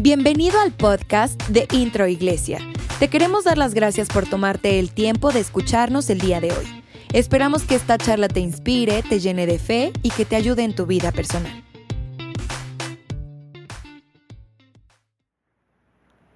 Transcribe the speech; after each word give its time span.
Bienvenido 0.00 0.60
al 0.60 0.70
podcast 0.70 1.42
de 1.48 1.66
Intro 1.76 2.06
Iglesia. 2.06 2.60
Te 3.00 3.08
queremos 3.08 3.42
dar 3.42 3.58
las 3.58 3.74
gracias 3.74 4.08
por 4.08 4.30
tomarte 4.30 4.78
el 4.78 4.92
tiempo 4.92 5.32
de 5.32 5.40
escucharnos 5.40 6.08
el 6.08 6.20
día 6.20 6.40
de 6.40 6.52
hoy. 6.52 6.84
Esperamos 7.12 7.64
que 7.64 7.74
esta 7.74 7.98
charla 7.98 8.28
te 8.28 8.38
inspire, 8.38 9.02
te 9.02 9.18
llene 9.18 9.44
de 9.46 9.58
fe 9.58 9.90
y 10.04 10.10
que 10.10 10.24
te 10.24 10.36
ayude 10.36 10.62
en 10.62 10.76
tu 10.76 10.86
vida 10.86 11.10
personal. 11.10 11.64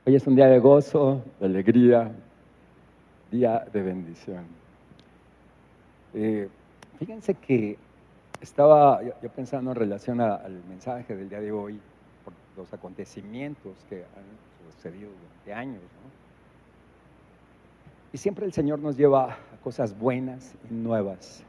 Hoy 0.06 0.16
es 0.16 0.26
un 0.26 0.34
día 0.34 0.48
de 0.48 0.58
gozo, 0.58 1.22
de 1.38 1.46
alegría, 1.46 2.10
día 3.30 3.64
de 3.72 3.80
bendición. 3.80 4.44
Eh, 6.14 6.48
fíjense 6.98 7.34
que 7.34 7.78
estaba 8.40 9.00
yo, 9.04 9.12
pensando 9.28 9.70
en 9.70 9.76
relación 9.76 10.20
al 10.20 10.64
mensaje 10.68 11.14
del 11.14 11.28
día 11.28 11.40
de 11.40 11.52
hoy, 11.52 11.80
los 12.56 12.72
acontecimientos 12.72 13.72
que 13.88 13.96
han 13.96 14.72
sucedido 14.72 15.10
durante 15.10 15.54
años. 15.54 15.82
Y 18.12 18.18
siempre 18.18 18.44
el 18.44 18.52
Señor 18.52 18.78
nos 18.78 18.96
lleva 18.96 19.32
a 19.32 19.56
cosas 19.62 19.98
buenas 19.98 20.54
y 20.70 20.74
nuevas. 20.74 21.42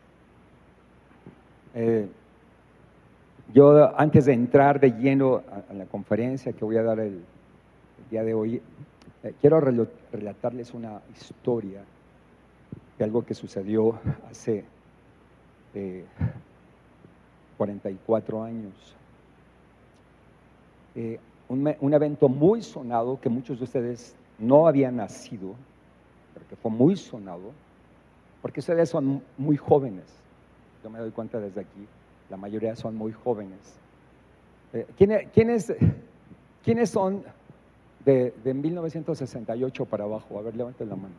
Eh, 1.75 2.07
yo 3.53 3.99
antes 3.99 4.25
de 4.25 4.33
entrar 4.33 4.79
de 4.79 4.91
lleno 4.91 5.43
a, 5.69 5.73
la 5.73 5.85
conferencia 5.85 6.53
que 6.53 6.63
voy 6.63 6.77
a 6.77 6.83
dar 6.83 6.99
el, 6.99 7.23
día 8.09 8.23
de 8.23 8.33
hoy, 8.33 8.61
eh, 9.23 9.33
quiero 9.41 9.59
relatarles 9.59 10.73
una 10.73 11.01
historia 11.15 11.83
de 12.97 13.03
algo 13.03 13.25
que 13.25 13.33
sucedió 13.33 13.99
hace 14.29 14.65
44 17.57 18.43
años. 18.43 18.95
Eh, 20.95 21.19
un, 21.49 21.93
evento 21.93 22.29
muy 22.29 22.61
sonado 22.61 23.19
que 23.19 23.29
muchos 23.29 23.57
de 23.59 23.65
ustedes 23.65 24.15
no 24.39 24.67
habían 24.67 24.95
nacido, 24.95 25.55
pero 26.33 26.47
que 26.47 26.55
fue 26.55 26.71
muy 26.71 26.95
sonado, 26.95 27.51
porque 28.41 28.59
ustedes 28.59 28.89
son 28.89 29.21
muy 29.37 29.57
jóvenes. 29.57 30.05
Yo 30.83 30.89
me 30.89 30.99
doy 30.99 31.11
cuenta 31.11 31.39
desde 31.39 31.61
aquí, 31.61 31.87
la 32.29 32.37
mayoría 32.37 32.75
son 32.75 32.95
muy 32.95 33.11
jóvenes. 33.11 33.59
Eh, 34.73 34.87
¿quiénes, 34.97 35.73
¿quiénes, 36.63 36.89
son 36.89 37.23
de, 38.03 38.33
de 38.43 38.53
1968 38.53 39.85
para 39.85 40.05
abajo? 40.05 40.39
A 40.39 40.41
ver, 40.41 40.55
levanten 40.55 40.89
la 40.89 40.95
mano. 40.95 41.15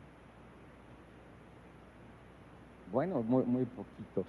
Bueno, 2.92 3.22
muy, 3.22 3.44
muy 3.44 3.64
poquitos. 3.64 4.27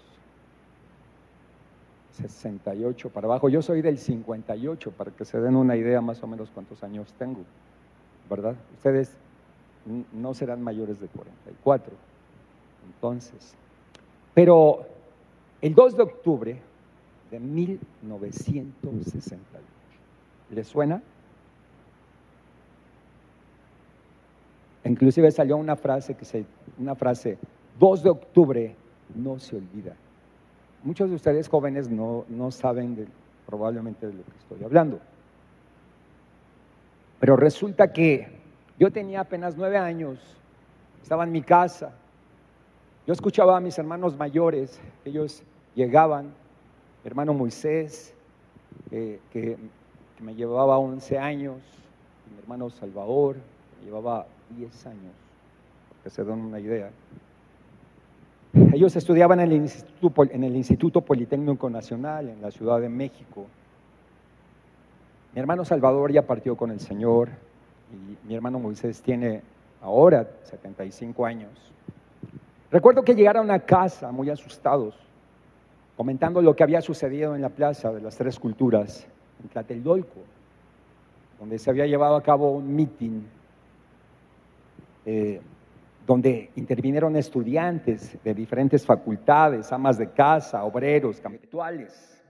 68 2.15 3.09
para 3.09 3.27
abajo. 3.27 3.49
Yo 3.49 3.61
soy 3.61 3.81
del 3.81 3.97
58, 3.97 4.91
para 4.91 5.11
que 5.11 5.25
se 5.25 5.39
den 5.39 5.55
una 5.55 5.75
idea 5.75 6.01
más 6.01 6.23
o 6.23 6.27
menos 6.27 6.49
cuántos 6.49 6.83
años 6.83 7.13
tengo, 7.17 7.41
¿verdad? 8.29 8.55
Ustedes 8.77 9.15
no 10.13 10.33
serán 10.33 10.61
mayores 10.61 10.99
de 10.99 11.07
44. 11.07 11.93
Entonces, 12.87 13.53
pero 14.33 14.85
el 15.61 15.75
2 15.75 15.97
de 15.97 16.03
octubre 16.03 16.59
de 17.31 17.39
1968, 17.39 19.65
¿les 20.51 20.67
suena? 20.67 21.01
Inclusive 24.85 25.31
salió 25.31 25.57
una 25.57 25.75
frase 25.75 26.13
que 26.13 26.25
se, 26.25 26.45
una 26.77 26.95
frase, 26.95 27.37
2 27.79 28.03
de 28.03 28.09
octubre 28.09 28.75
no 29.15 29.39
se 29.39 29.57
olvida 29.57 29.95
muchos 30.85 31.09
de 31.09 31.15
ustedes 31.15 31.49
jóvenes 31.49 31.89
no, 31.89 32.51
saben 32.51 33.07
probablemente 33.45 34.07
de 34.07 34.13
lo 34.13 34.23
que 34.23 34.37
estoy 34.39 34.63
hablando. 34.63 34.99
Pero 37.19 37.35
resulta 37.35 37.91
que 37.91 38.27
yo 38.79 38.91
tenía 38.91 39.21
apenas 39.21 39.57
nueve 39.57 39.77
años, 39.77 40.19
estaba 41.01 41.23
en 41.23 41.31
mi 41.31 41.41
casa, 41.41 41.91
yo 43.07 43.13
escuchaba 43.13 43.57
a 43.57 43.59
mis 43.59 43.77
hermanos 43.77 44.15
mayores, 44.15 44.79
ellos 45.03 45.43
llegaban, 45.73 46.25
mi 46.25 47.07
hermano 47.07 47.33
Moisés, 47.33 48.13
que, 48.89 49.19
que, 49.31 49.57
me 50.21 50.33
llevaba 50.33 50.77
11 50.77 51.17
años, 51.17 51.57
mi 52.31 52.39
hermano 52.39 52.69
Salvador, 52.69 53.35
que 53.35 53.79
me 53.81 53.85
llevaba 53.85 54.25
10 54.51 54.85
años, 54.85 55.13
para 55.89 56.03
que 56.03 56.09
se 56.09 56.23
den 56.23 56.39
una 56.39 56.59
idea. 56.59 56.89
Ellos 58.75 58.93
estudiaban 58.97 59.39
en 59.39 59.53
el, 59.53 59.53
Instituto, 59.53 60.23
en 60.29 60.43
el 60.43 60.53
Instituto 60.53 60.99
Politécnico 60.99 61.69
Nacional 61.69 62.27
en 62.27 62.41
la 62.41 62.51
Ciudad 62.51 62.81
de 62.81 62.89
México. 62.89 63.45
Mi 65.33 65.39
hermano 65.39 65.63
Salvador 65.63 66.11
ya 66.11 66.23
partió 66.23 66.57
con 66.57 66.71
el 66.71 66.81
Señor 66.81 67.29
y 67.89 68.27
mi 68.27 68.35
hermano 68.35 68.59
Moisés 68.59 69.01
tiene 69.01 69.41
ahora 69.81 70.27
75 70.43 71.25
años. 71.25 71.51
Recuerdo 72.69 73.03
que 73.03 73.15
llegaron 73.15 73.49
a 73.49 73.59
casa 73.59 74.11
muy 74.11 74.29
asustados, 74.29 74.93
comentando 75.95 76.41
lo 76.41 76.53
que 76.53 76.63
había 76.63 76.81
sucedido 76.81 77.33
en 77.33 77.43
la 77.43 77.49
Plaza 77.51 77.93
de 77.93 78.01
las 78.01 78.17
Tres 78.17 78.37
Culturas, 78.37 79.07
en 79.41 79.47
Tlatelolco, 79.47 80.19
donde 81.39 81.59
se 81.59 81.69
había 81.69 81.85
llevado 81.85 82.17
a 82.17 82.21
cabo 82.21 82.51
un 82.51 82.75
meeting 82.75 83.21
eh, 85.05 85.39
donde 86.05 86.51
intervinieron 86.55 87.15
estudiantes 87.15 88.17
de 88.23 88.33
diferentes 88.33 88.85
facultades, 88.85 89.71
amas 89.71 89.97
de 89.97 90.11
casa, 90.11 90.63
obreros, 90.63 91.19
camituales, 91.19 92.23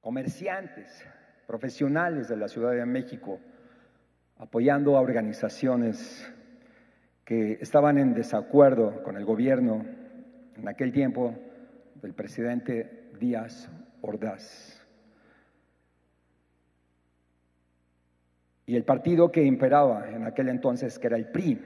comerciantes, 0.00 1.06
profesionales 1.46 2.28
de 2.28 2.36
la 2.36 2.48
Ciudad 2.48 2.72
de 2.72 2.84
México, 2.84 3.40
apoyando 4.36 4.96
a 4.96 5.00
organizaciones 5.00 6.30
que 7.24 7.58
estaban 7.60 7.96
en 7.98 8.12
desacuerdo 8.12 9.02
con 9.02 9.16
el 9.16 9.24
gobierno 9.24 9.86
en 10.56 10.68
aquel 10.68 10.92
tiempo 10.92 11.34
del 12.02 12.12
presidente 12.12 13.10
Díaz 13.18 13.70
Ordaz. 14.02 14.78
Y 18.66 18.76
el 18.76 18.84
partido 18.84 19.30
que 19.30 19.42
imperaba 19.42 20.08
en 20.10 20.24
aquel 20.24 20.48
entonces, 20.48 20.98
que 20.98 21.06
era 21.06 21.16
el 21.16 21.26
PRI, 21.26 21.60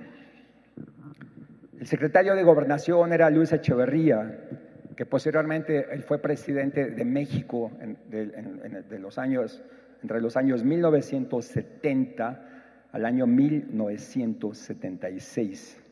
el 1.79 1.87
secretario 1.87 2.35
de 2.35 2.43
Gobernación 2.43 3.13
era 3.13 3.31
Luis 3.31 3.53
Echeverría, 3.53 4.41
que 4.97 5.05
posteriormente 5.05 5.87
él 5.93 6.03
fue 6.03 6.19
presidente 6.19 6.91
de 6.91 7.05
México 7.05 7.71
de 8.09 8.99
los 8.99 9.19
años, 9.19 9.63
entre 10.03 10.21
los 10.21 10.37
años 10.37 10.65
1970 10.65 12.43
al 12.93 13.05
año 13.05 13.27
1976. 13.27 15.83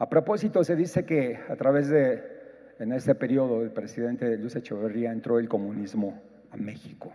A 0.00 0.08
propósito, 0.08 0.64
se 0.64 0.74
dice 0.74 1.04
que 1.04 1.38
a 1.48 1.54
través 1.54 1.88
de, 1.88 2.24
en 2.80 2.90
ese 2.92 3.14
periodo, 3.14 3.62
el 3.62 3.70
presidente 3.70 4.36
Luis 4.36 4.56
Echeverría 4.56 5.12
entró 5.12 5.38
el 5.38 5.48
comunismo 5.48 6.20
a 6.50 6.56
México. 6.56 7.12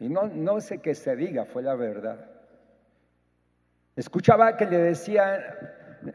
Y 0.00 0.08
no, 0.08 0.26
no 0.26 0.60
sé 0.60 0.78
qué 0.78 0.96
se 0.96 1.14
diga, 1.14 1.44
fue 1.44 1.62
la 1.62 1.76
verdad. 1.76 2.28
Escuchaba 3.94 4.56
que 4.56 4.66
le 4.66 4.78
decían 4.78 5.40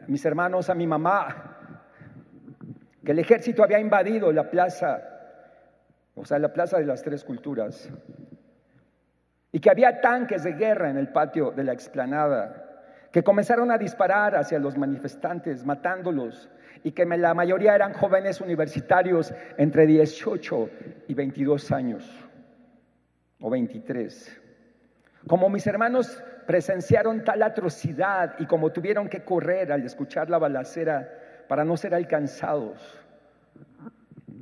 mis 0.06 0.24
hermanos, 0.24 0.70
a 0.70 0.74
mi 0.74 0.86
mamá, 0.86 1.56
que 3.04 3.12
el 3.12 3.18
ejército 3.18 3.62
había 3.62 3.80
invadido 3.80 4.32
la 4.32 4.50
plaza, 4.50 5.02
o 6.14 6.24
sea, 6.24 6.38
la 6.38 6.52
plaza 6.52 6.78
de 6.78 6.86
las 6.86 7.02
tres 7.02 7.24
culturas, 7.24 7.90
y 9.52 9.60
que 9.60 9.70
había 9.70 10.00
tanques 10.00 10.44
de 10.44 10.52
guerra 10.52 10.90
en 10.90 10.96
el 10.96 11.08
patio 11.08 11.50
de 11.50 11.64
la 11.64 11.72
explanada, 11.72 12.66
que 13.10 13.22
comenzaron 13.22 13.72
a 13.72 13.78
disparar 13.78 14.36
hacia 14.36 14.58
los 14.58 14.76
manifestantes, 14.76 15.64
matándolos, 15.64 16.48
y 16.84 16.92
que 16.92 17.04
la 17.04 17.34
mayoría 17.34 17.74
eran 17.74 17.92
jóvenes 17.92 18.40
universitarios 18.40 19.34
entre 19.58 19.86
18 19.86 20.70
y 21.08 21.14
22 21.14 21.72
años, 21.72 22.28
o 23.40 23.50
23. 23.50 24.40
Como 25.26 25.50
mis 25.50 25.66
hermanos 25.66 26.22
presenciaron 26.50 27.22
tal 27.22 27.44
atrocidad 27.44 28.34
y 28.40 28.46
como 28.46 28.72
tuvieron 28.72 29.08
que 29.08 29.22
correr 29.22 29.70
al 29.70 29.84
escuchar 29.84 30.28
la 30.28 30.36
balacera 30.36 31.08
para 31.46 31.64
no 31.64 31.76
ser 31.76 31.94
alcanzados, 31.94 32.98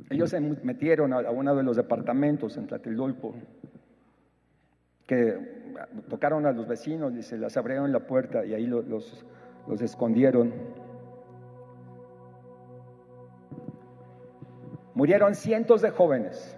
ellos 0.09 0.31
se 0.31 0.41
metieron 0.41 1.13
a 1.13 1.31
uno 1.31 1.55
de 1.55 1.63
los 1.63 1.77
departamentos 1.77 2.57
en 2.57 2.67
Tlatelolco, 2.67 3.35
que 5.07 5.75
tocaron 6.09 6.47
a 6.47 6.53
los 6.53 6.67
vecinos 6.67 7.15
y 7.15 7.23
se 7.23 7.37
les 7.37 7.55
abrieron 7.59 7.93
la 7.93 8.01
puerta 8.01 8.43
y 8.43 8.55
ahí 8.55 8.67
los, 8.67 8.87
los 9.67 9.83
escondieron. 9.83 10.55
Murieron 14.95 15.35
cientos 15.35 15.83
de 15.83 15.91
jóvenes. 15.91 16.57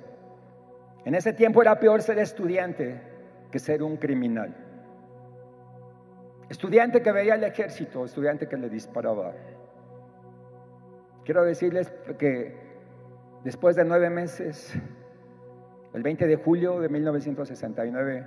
En 1.04 1.16
ese 1.16 1.32
tiempo 1.32 1.60
era 1.60 1.80
peor 1.80 2.02
ser 2.02 2.20
estudiante 2.20 3.00
que 3.50 3.58
ser 3.58 3.82
un 3.82 3.96
criminal. 3.96 4.69
Estudiante 6.50 7.00
que 7.00 7.12
veía 7.12 7.36
el 7.36 7.44
ejército, 7.44 8.04
estudiante 8.04 8.48
que 8.48 8.56
le 8.56 8.68
disparaba. 8.68 9.32
Quiero 11.24 11.44
decirles 11.44 11.92
que 12.18 12.56
después 13.44 13.76
de 13.76 13.84
nueve 13.84 14.10
meses, 14.10 14.74
el 15.94 16.02
20 16.02 16.26
de 16.26 16.34
julio 16.34 16.80
de 16.80 16.88
1969, 16.88 18.26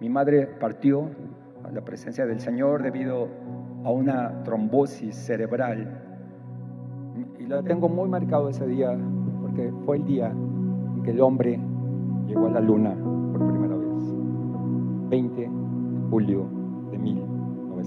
Mi 0.00 0.08
madre 0.08 0.46
partió 0.46 1.10
a 1.62 1.70
la 1.70 1.82
presencia 1.82 2.24
del 2.24 2.40
Señor 2.40 2.82
debido 2.82 3.28
a 3.84 3.90
una 3.90 4.42
trombosis 4.44 5.14
cerebral. 5.14 6.00
Y 7.38 7.46
la 7.46 7.62
tengo 7.62 7.86
muy 7.90 8.08
marcado 8.08 8.48
ese 8.48 8.66
día 8.66 8.96
porque 9.42 9.70
fue 9.84 9.98
el 9.98 10.06
día 10.06 10.28
en 10.28 11.02
que 11.04 11.10
el 11.10 11.20
hombre 11.20 11.60
llegó 12.26 12.46
a 12.46 12.50
la 12.50 12.60
luna 12.60 12.96
por 13.30 13.46
primera 13.46 13.76
vez. 13.76 15.10
20 15.10 15.40
de 15.42 15.50
julio 16.08 16.61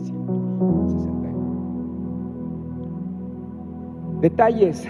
de 0.04 0.12
1969. 0.12 1.36
Detalles 4.22 4.88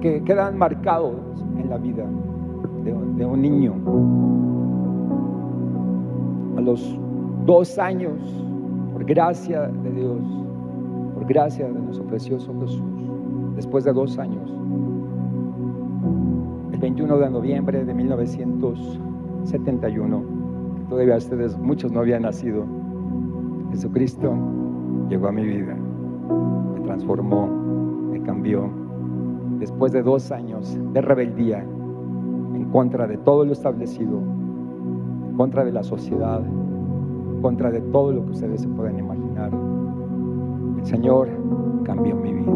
que 0.00 0.24
quedan 0.24 0.58
marcados 0.58 1.14
en 1.58 1.70
la 1.70 1.78
vida 1.78 2.04
de, 2.84 2.92
de 2.92 3.26
un 3.26 3.42
niño. 3.42 3.74
A 6.56 6.60
los 6.60 6.98
dos 7.46 7.78
años, 7.78 8.18
por 8.92 9.04
gracia 9.04 9.68
de 9.68 9.92
Dios, 9.92 10.20
por 11.14 11.24
gracia 11.26 11.66
de 11.66 11.80
nuestro 11.80 12.04
precioso 12.06 12.52
Jesús, 12.60 12.82
después 13.54 13.84
de 13.84 13.92
dos 13.92 14.18
años, 14.18 14.52
el 16.72 16.80
21 16.80 17.18
de 17.18 17.30
noviembre 17.30 17.84
de 17.84 17.94
1971, 17.94 20.24
todavía 20.90 21.16
ustedes, 21.16 21.56
muchos 21.58 21.90
no 21.90 22.00
habían 22.00 22.20
nacido, 22.22 22.64
Jesucristo 23.70 24.34
llegó 25.08 25.28
a 25.28 25.32
mi 25.32 25.44
vida, 25.44 25.76
me 26.74 26.80
transformó, 26.80 27.46
me 28.10 28.22
cambió, 28.22 28.68
después 29.58 29.92
de 29.92 30.02
dos 30.02 30.30
años 30.32 30.78
de 30.92 31.00
rebeldía 31.00 31.64
en 32.54 32.64
contra 32.70 33.06
de 33.06 33.18
todo 33.18 33.44
lo 33.44 33.52
establecido, 33.52 34.18
en 35.28 35.36
contra 35.36 35.64
de 35.64 35.72
la 35.72 35.82
sociedad, 35.82 36.42
en 36.44 37.42
contra 37.42 37.70
de 37.70 37.80
todo 37.80 38.12
lo 38.12 38.24
que 38.24 38.32
ustedes 38.32 38.62
se 38.62 38.68
pueden 38.68 38.98
imaginar. 38.98 39.50
El 40.78 40.84
Señor 40.84 41.28
cambió 41.84 42.16
mi 42.16 42.32
vida. 42.32 42.52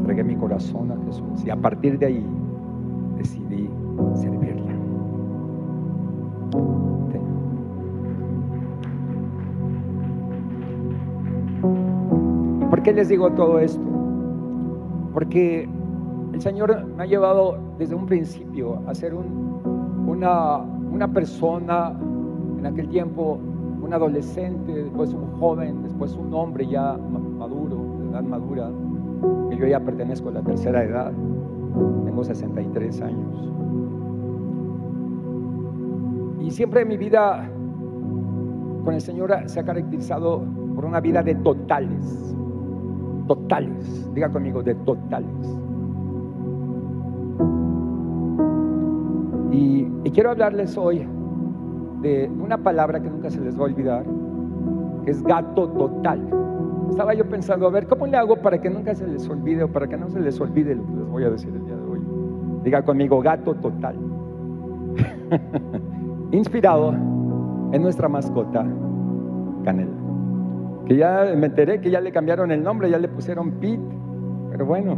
Entregué 0.00 0.24
mi 0.24 0.36
corazón 0.36 0.90
a 0.90 0.96
Jesús 1.06 1.44
y 1.44 1.50
a 1.50 1.56
partir 1.56 1.98
de 1.98 2.06
ahí 2.06 2.26
decidí 3.16 3.70
¿Por 12.82 12.90
qué 12.90 12.94
les 12.94 13.08
digo 13.10 13.30
todo 13.30 13.60
esto? 13.60 13.80
Porque 15.14 15.68
el 16.32 16.40
Señor 16.40 16.84
me 16.84 17.04
ha 17.04 17.06
llevado 17.06 17.56
desde 17.78 17.94
un 17.94 18.06
principio 18.06 18.82
a 18.88 18.94
ser 18.96 19.14
una, 19.14 20.56
una 20.56 21.06
persona, 21.06 21.96
en 22.58 22.66
aquel 22.66 22.88
tiempo 22.88 23.38
un 23.80 23.94
adolescente, 23.94 24.74
después 24.74 25.14
un 25.14 25.30
joven, 25.38 25.84
después 25.84 26.16
un 26.16 26.34
hombre 26.34 26.66
ya 26.66 26.96
maduro, 27.38 27.76
de 28.00 28.10
edad 28.10 28.24
madura, 28.24 28.68
que 29.48 29.58
yo 29.58 29.66
ya 29.68 29.78
pertenezco 29.78 30.30
a 30.30 30.32
la 30.32 30.42
tercera 30.42 30.82
edad, 30.82 31.12
tengo 32.04 32.24
63 32.24 33.00
años. 33.00 33.48
Y 36.40 36.50
siempre 36.50 36.84
mi 36.84 36.96
vida 36.96 37.48
con 38.84 38.92
el 38.92 39.00
Señor 39.00 39.32
se 39.46 39.60
ha 39.60 39.64
caracterizado 39.64 40.42
por 40.74 40.84
una 40.84 40.98
vida 40.98 41.22
de 41.22 41.36
totales, 41.36 42.34
totales, 43.26 44.10
diga 44.14 44.28
conmigo, 44.30 44.62
de 44.62 44.74
totales. 44.74 45.58
Y, 49.50 49.86
y, 50.04 50.10
quiero 50.10 50.30
hablarles 50.30 50.76
hoy 50.78 51.06
de 52.00 52.30
una 52.40 52.58
palabra 52.58 53.00
que 53.00 53.10
nunca 53.10 53.30
se 53.30 53.40
les 53.40 53.56
va 53.56 53.62
a 53.62 53.64
olvidar, 53.64 54.04
que 55.04 55.10
es 55.10 55.22
gato 55.22 55.68
total. 55.68 56.20
Estaba 56.90 57.14
yo 57.14 57.26
pensando, 57.28 57.66
a 57.66 57.70
ver, 57.70 57.86
¿cómo 57.86 58.06
le 58.06 58.16
hago 58.16 58.36
para 58.36 58.60
que 58.60 58.68
nunca 58.68 58.94
se 58.94 59.06
les 59.06 59.28
olvide 59.28 59.64
o 59.64 59.68
para 59.68 59.86
que 59.86 59.96
no 59.96 60.08
se 60.10 60.20
les 60.20 60.40
olvide 60.40 60.74
lo 60.74 60.86
que 60.86 60.92
les 60.92 61.08
voy 61.08 61.24
a 61.24 61.30
decir 61.30 61.50
el 61.54 61.64
día 61.64 61.76
de 61.76 61.82
hoy? 61.82 62.00
Diga 62.64 62.82
conmigo, 62.82 63.20
gato 63.20 63.54
total. 63.54 63.96
Inspirado 66.32 66.92
en 67.72 67.82
nuestra 67.82 68.08
mascota, 68.08 68.66
Canela. 69.64 70.01
Que 70.86 70.96
ya 70.96 71.32
me 71.36 71.46
enteré 71.46 71.80
que 71.80 71.90
ya 71.90 72.00
le 72.00 72.12
cambiaron 72.12 72.50
el 72.50 72.62
nombre, 72.62 72.90
ya 72.90 72.98
le 72.98 73.08
pusieron 73.08 73.52
Pete, 73.52 73.80
pero 74.50 74.66
bueno. 74.66 74.96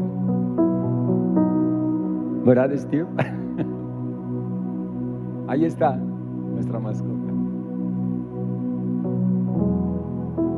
¿Verdad, 2.45 2.71
Steve? 2.77 3.07
Ahí 5.49 5.65
está 5.65 5.97
nuestra 5.97 6.79
mascota. 6.79 7.15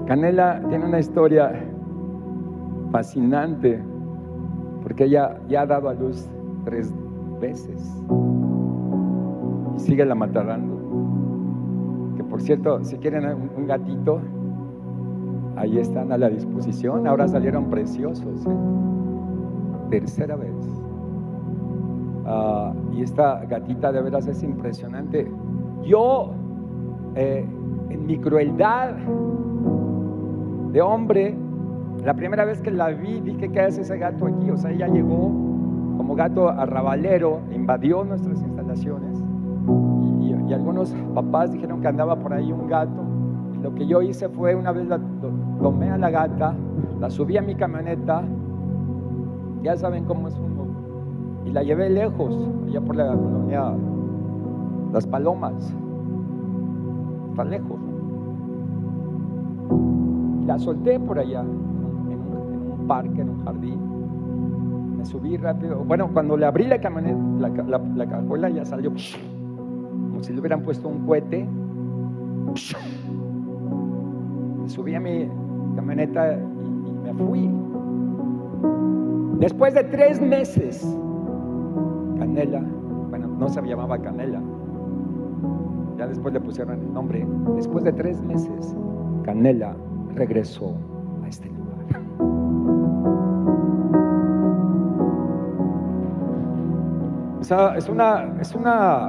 Canela 0.07 0.63
tiene 0.69 0.85
una 0.85 1.01
historia 1.01 1.53
fascinante 2.93 3.83
porque 4.83 5.05
ella 5.05 5.41
ya 5.49 5.63
ha 5.63 5.67
dado 5.67 5.89
a 5.89 5.95
luz 5.95 6.29
tres 6.65 6.95
veces 7.41 8.05
y 9.75 9.81
sigue 9.81 10.05
la 10.05 10.15
matando. 10.15 10.77
Que 12.17 12.23
por 12.23 12.41
cierto, 12.41 12.85
si 12.85 12.97
quieren 12.99 13.25
un, 13.25 13.67
gatito, 13.67 14.21
ahí 15.57 15.79
están 15.79 16.13
a 16.13 16.19
la 16.19 16.29
disposición. 16.29 17.07
Ahora 17.07 17.29
salieron 17.29 17.71
preciosos. 17.71 18.47
¿eh? 18.47 18.57
Tercera 19.91 20.37
vez. 20.37 20.55
Uh, 22.25 22.95
y 22.95 23.03
esta 23.03 23.45
gatita 23.45 23.93
de 23.93 24.03
veras 24.03 24.27
es 24.27 24.43
impresionante. 24.43 25.31
Yo, 25.85 26.33
eh, 27.15 27.47
en 27.91 28.07
mi 28.07 28.19
crueldad 28.19 28.95
de 30.73 30.83
hombre, 30.83 31.37
la 32.05 32.15
primera 32.15 32.45
vez 32.45 32.61
que 32.61 32.71
la 32.71 32.89
vi, 32.89 33.21
dije, 33.21 33.49
¿qué 33.51 33.61
hace 33.61 33.83
ese 33.83 33.97
gato 33.99 34.27
aquí? 34.27 34.51
O 34.51 34.57
sea, 34.57 34.71
ella 34.73 34.89
llegó 34.89 35.29
como 35.97 36.15
gato 36.15 36.49
arrabalero, 36.49 37.41
invadió 37.53 38.05
nuestras 38.05 38.43
instalaciones 38.43 39.23
y 40.49 40.53
algunos 40.53 40.95
papás 41.15 41.53
dijeron 41.53 41.81
que 41.81 41.89
andaba 41.89 42.17
por 42.17 42.33
ahí 42.33 42.53
un 42.53 42.67
gato. 42.69 43.05
Y 43.55 43.59
lo 43.59 43.75
que 43.75 43.87
yo 43.87 44.03
hice 44.03 44.29
fue, 44.29 44.55
una 44.55 44.73
vez 44.73 44.87
la, 44.87 45.01
tomé 45.67 45.91
a 45.91 45.99
la 45.99 46.11
gata, 46.11 46.55
la 47.01 47.11
subí 47.11 47.37
a 47.37 47.43
mi 47.43 47.57
camioneta, 47.57 48.23
ya 49.65 49.77
saben 49.77 50.05
cómo 50.05 50.29
es 50.29 50.39
uno, 50.39 50.65
y 51.45 51.51
la 51.51 51.65
llevé 51.65 51.91
lejos, 51.91 52.33
allá 52.69 52.81
por 52.81 52.95
la 52.95 53.09
colonia 53.09 53.73
Las 54.93 55.05
Palomas, 55.09 55.75
está 57.31 57.45
lejos. 57.45 57.81
La 60.47 60.57
solté 60.57 61.01
por 61.01 61.19
allá, 61.19 61.41
en 61.41 61.49
un, 61.51 62.85
parque, 62.87 63.23
en 63.23 63.31
un 63.31 63.45
jardín. 63.45 64.97
Me 64.99 65.05
subí 65.05 65.37
rápido. 65.37 65.83
Bueno, 65.83 66.11
cuando 66.13 66.37
le 66.37 66.47
abrí 66.47 66.69
la 66.69 66.81
camioneta, 66.81 67.19
la, 67.41 67.81
la 67.97 68.07
cajuela 68.07 68.49
ya 68.51 68.65
salió 68.65 68.93
como 68.93 70.23
si 70.23 70.33
le 70.33 70.39
hubieran 70.39 70.63
puesto 70.63 70.87
un 70.87 71.05
cohete. 71.05 71.45
Me 74.63 74.69
subí 74.69 74.95
a 74.95 75.01
mi 75.01 75.29
camioneta 75.77 76.33
y, 76.33 76.37
y 76.37 76.93
me 77.05 77.15
fui. 77.15 77.51
Después 79.39 79.75
de 79.75 79.85
tres 79.85 80.21
meses, 80.21 80.83
Canela, 82.19 82.63
bueno, 83.11 83.29
no 83.29 83.49
se 83.49 83.63
llamaba 83.63 83.99
Canela, 83.99 84.41
ya 85.99 86.07
después 86.07 86.33
le 86.35 86.41
pusieron 86.41 86.81
el 86.81 86.93
nombre. 86.93 87.27
Después 87.55 87.85
de 87.85 87.93
tres 87.93 88.21
meses, 88.23 88.75
Canela 89.23 89.77
regresó 90.15 90.75
a 91.23 91.29
este 91.29 91.49
lugar. 91.49 91.57
O 97.41 97.45
sea, 97.45 97.77
es 97.77 97.89
una, 97.89 98.35
es 98.41 98.55
una, 98.55 99.09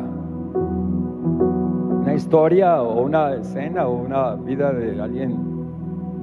una 2.01 2.13
historia 2.13 2.81
o 2.83 3.03
una 3.03 3.33
escena 3.33 3.88
o 3.88 3.95
una 4.03 4.36
vida 4.36 4.71
de 4.74 5.01
alguien 5.01 5.47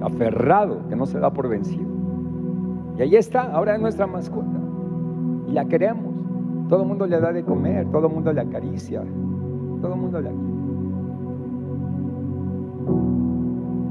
aferrado 0.05 0.87
que 0.89 0.97
no 0.97 1.07
se 1.07 1.19
da 1.19 1.31
por 1.31 1.49
vencido. 1.49 1.89
Y 2.99 3.03
ahí 3.03 3.17
está, 3.17 3.43
ahora 3.53 3.75
es 3.75 3.81
nuestra 3.81 4.07
mascota. 4.07 4.61
Y 5.49 5.53
la 5.53 5.65
queremos. 5.65 6.15
Todo 6.69 6.83
el 6.83 6.89
mundo 6.89 7.07
le 7.07 7.21
da 7.21 7.33
de 7.33 7.43
comer, 7.43 7.87
todo 7.91 8.07
el 8.07 8.13
mundo 8.13 8.33
le 8.33 8.41
acaricia, 8.41 9.03
todo 9.81 9.95
el 9.95 10.01
mundo 10.01 10.21
quiere. 10.21 10.55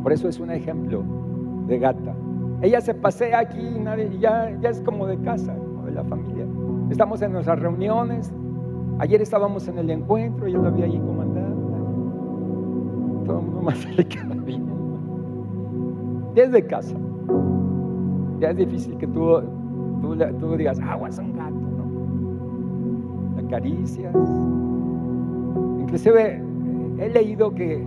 Por 0.01 0.11
eso 0.11 0.27
es 0.27 0.39
un 0.39 0.51
ejemplo 0.51 1.03
de 1.67 1.79
gata. 1.79 2.13
Ella 2.61 2.81
se 2.81 2.93
pasea 2.93 3.39
aquí 3.39 3.59
y 3.59 3.79
nadie, 3.79 4.17
ya, 4.19 4.57
ya 4.59 4.69
es 4.69 4.81
como 4.81 5.07
de 5.07 5.17
casa, 5.19 5.53
como 5.55 5.85
de 5.85 5.91
la 5.91 6.03
familia. 6.03 6.45
Estamos 6.89 7.21
en 7.21 7.33
nuestras 7.33 7.59
reuniones. 7.59 8.33
Ayer 8.99 9.21
estábamos 9.21 9.67
en 9.67 9.77
el 9.79 9.89
encuentro, 9.89 10.47
yo 10.47 10.61
la 10.61 10.69
vi 10.69 10.83
allí 10.83 10.99
comandando. 10.99 11.63
Todo 13.25 13.39
el 13.39 13.45
mundo 13.45 13.61
más 13.65 13.77
se 13.77 13.89
le 16.35 16.41
queda 16.41 16.41
bien. 16.41 16.41
Ya 16.41 16.43
es 16.43 16.51
de 16.51 16.65
casa. 16.65 16.95
Ya 18.39 18.49
es 18.49 18.57
difícil 18.57 18.97
que 18.97 19.07
tú, 19.07 19.41
tú, 20.01 20.17
tú 20.39 20.57
digas, 20.57 20.79
agua 20.79 21.09
es 21.09 21.19
un 21.19 21.33
gato, 21.33 21.55
¿no? 21.55 21.85
Acaricias. 23.45 24.15
Inclusive 25.79 26.41
he 26.99 27.09
leído 27.09 27.53
que 27.53 27.85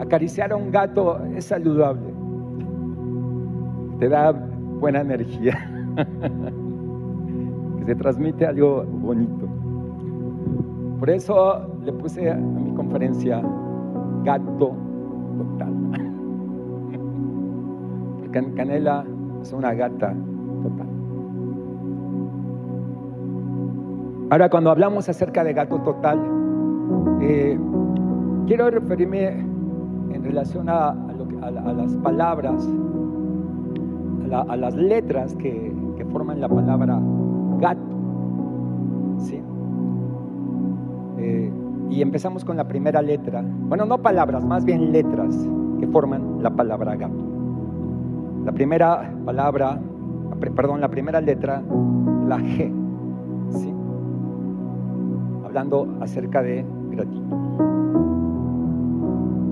acariciar 0.00 0.52
a 0.52 0.56
un 0.56 0.70
gato 0.70 1.18
es 1.36 1.44
saludable. 1.46 2.12
Te 3.98 4.08
da 4.08 4.32
buena 4.32 5.00
energía. 5.00 5.58
que 7.78 7.84
se 7.84 7.94
transmite 7.96 8.46
algo 8.46 8.84
bonito. 8.84 9.48
Por 10.98 11.10
eso 11.10 11.66
le 11.84 11.92
puse 11.92 12.30
a 12.30 12.36
mi 12.36 12.72
conferencia 12.74 13.42
gato 14.24 14.76
total. 15.36 16.01
Canela 18.32 19.04
es 19.42 19.52
una 19.52 19.74
gata 19.74 20.14
total. 20.62 20.86
Ahora, 24.30 24.48
cuando 24.48 24.70
hablamos 24.70 25.08
acerca 25.10 25.44
de 25.44 25.52
gato 25.52 25.78
total, 25.80 26.18
eh, 27.20 27.58
quiero 28.46 28.70
referirme 28.70 29.28
en 29.28 30.24
relación 30.24 30.68
a, 30.70 30.94
las 31.76 31.94
palabras, 31.96 32.66
a, 34.32 34.56
las 34.56 34.74
letras 34.74 35.34
que, 35.36 35.70
forman 36.10 36.40
la 36.40 36.48
palabra 36.48 37.00
gato. 37.58 37.92
Eh, 41.18 41.50
y 41.90 42.02
empezamos 42.02 42.44
con 42.44 42.56
la 42.56 42.66
primera 42.66 43.00
letra. 43.00 43.42
Bueno, 43.42 43.86
no 43.86 43.98
palabras, 43.98 44.44
más 44.44 44.64
bien 44.64 44.92
letras 44.92 45.48
que 45.78 45.86
forman 45.86 46.42
la 46.42 46.50
palabra 46.50 46.96
gato. 46.96 47.31
La 48.44 48.52
primera 48.52 49.12
palabra, 49.24 49.78
perdón, 50.56 50.80
la 50.80 50.88
primera 50.88 51.20
letra, 51.20 51.62
la 52.26 52.38
G. 52.38 52.72
¿sí? 53.50 53.72
Hablando 55.44 55.96
acerca 56.00 56.42
de 56.42 56.64
gratitud. 56.90 57.36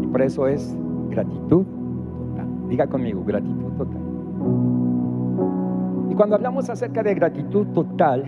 Y 0.02 0.06
por 0.08 0.22
eso 0.22 0.48
es 0.48 0.76
gratitud 1.10 1.64
total. 1.64 2.68
Diga 2.68 2.86
conmigo, 2.88 3.24
gratitud 3.24 3.72
total. 3.78 4.00
Y 6.10 6.14
cuando 6.14 6.34
hablamos 6.36 6.68
acerca 6.68 7.02
de 7.02 7.14
gratitud 7.14 7.66
total, 7.68 8.24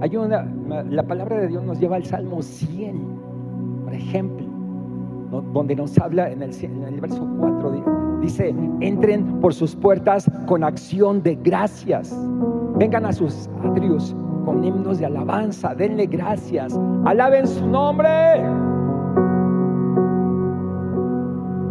hay 0.00 0.16
una, 0.16 0.46
la 0.90 1.02
palabra 1.04 1.38
de 1.38 1.48
Dios 1.48 1.62
nos 1.64 1.78
lleva 1.78 1.96
al 1.96 2.04
Salmo 2.04 2.42
100, 2.42 3.00
por 3.84 3.94
ejemplo, 3.94 4.45
donde 5.30 5.76
nos 5.76 5.98
habla 5.98 6.30
en 6.30 6.42
el, 6.42 7.00
verso 7.00 7.26
4, 7.38 8.18
dice, 8.20 8.54
entren 8.80 9.40
por 9.40 9.54
sus 9.54 9.74
puertas 9.74 10.30
con 10.46 10.64
acción 10.64 11.22
de 11.22 11.36
gracias, 11.36 12.16
vengan 12.76 13.06
a 13.06 13.12
sus 13.12 13.48
atrios 13.64 14.14
con 14.44 14.64
himnos 14.64 14.98
de 14.98 15.06
alabanza, 15.06 15.74
denle 15.74 16.06
gracias, 16.06 16.78
alaben 17.04 17.46
su 17.46 17.66
nombre. 17.66 18.08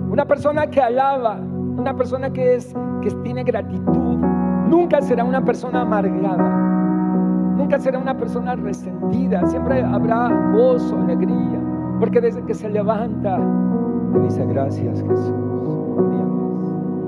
Una 0.10 0.26
persona 0.26 0.68
que 0.68 0.82
alaba, 0.82 1.40
una 1.78 1.96
persona 1.96 2.32
que, 2.32 2.56
es, 2.56 2.74
que 3.02 3.12
tiene 3.24 3.44
gratitud, 3.44 4.18
nunca 4.70 5.02
será 5.02 5.24
una 5.24 5.44
persona 5.44 5.82
amargada 5.82 6.66
Nunca 7.56 7.80
será 7.80 8.00
una 8.00 8.18
persona 8.18 8.56
resentida, 8.56 9.46
siempre 9.48 9.82
habrá 9.82 10.30
gozo, 10.52 10.98
alegría, 10.98 11.62
porque 12.00 12.22
desde 12.22 12.44
que 12.44 12.54
se 12.54 12.70
levanta, 12.70 13.38
le 14.14 14.20
dice 14.22 14.46
gracias 14.46 15.02
Jesús. 15.02 15.34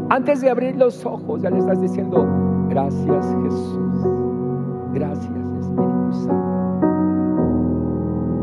Antes 0.10 0.42
de 0.42 0.50
abrir 0.50 0.76
los 0.78 1.06
ojos, 1.06 1.42
ya 1.42 1.50
le 1.50 1.60
estás 1.60 1.82
diciendo 1.82 2.26
gracias 2.70 3.36
Jesús. 3.44 3.80
Gracias 4.94 5.50
Espíritu 5.60 6.14
Santo. 6.14 6.58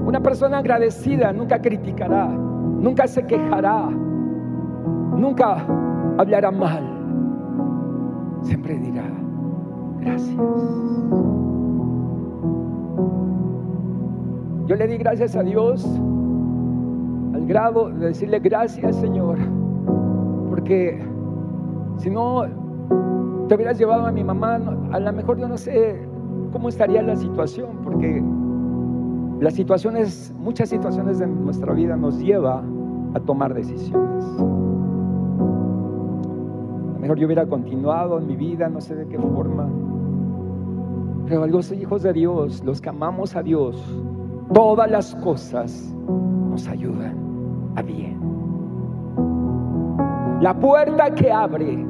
Una 0.06 0.20
persona 0.20 0.58
agradecida 0.58 1.32
nunca 1.32 1.60
criticará, 1.60 2.28
nunca 2.28 3.06
se 3.06 3.24
quejará, 3.24 3.88
nunca 5.16 5.66
hablará 6.18 6.50
mal. 6.50 6.84
Siempre 8.42 8.78
dirá 8.78 9.04
gracias. 10.00 10.36
Yo 14.66 14.76
le 14.76 14.86
di 14.86 14.96
gracias 14.96 15.36
a 15.36 15.42
Dios 15.42 15.84
grado 17.46 17.90
de 17.90 18.06
decirle 18.08 18.38
gracias 18.38 18.96
Señor, 18.96 19.38
porque 20.50 21.00
si 21.98 22.10
no 22.10 22.44
te 23.48 23.54
hubieras 23.54 23.78
llevado 23.78 24.06
a 24.06 24.12
mi 24.12 24.24
mamá, 24.24 24.60
a 24.92 24.98
lo 24.98 25.12
mejor 25.12 25.38
yo 25.38 25.46
no 25.48 25.56
sé 25.56 26.00
cómo 26.52 26.68
estaría 26.68 27.02
la 27.02 27.16
situación, 27.16 27.80
porque 27.82 28.22
las 29.40 29.54
situaciones, 29.54 30.34
muchas 30.38 30.68
situaciones 30.68 31.18
de 31.18 31.26
nuestra 31.26 31.72
vida 31.72 31.96
nos 31.96 32.18
lleva 32.18 32.62
a 33.14 33.20
tomar 33.20 33.52
decisiones. 33.54 34.24
A 34.24 34.42
lo 36.94 36.98
mejor 37.00 37.18
yo 37.18 37.26
hubiera 37.26 37.46
continuado 37.46 38.18
en 38.18 38.26
mi 38.26 38.36
vida, 38.36 38.68
no 38.68 38.80
sé 38.80 38.94
de 38.94 39.06
qué 39.06 39.18
forma. 39.18 39.68
Pero 41.26 41.46
los 41.46 41.72
hijos 41.72 42.02
de 42.02 42.12
Dios, 42.12 42.62
los 42.64 42.80
que 42.80 42.88
amamos 42.88 43.36
a 43.36 43.42
Dios, 43.42 43.76
todas 44.52 44.90
las 44.90 45.14
cosas 45.16 45.94
nos 46.50 46.66
ayudan 46.68 47.33
a 47.76 47.82
bien. 47.82 48.18
La 50.40 50.54
puerta 50.54 51.14
que 51.14 51.32
abre 51.32 51.86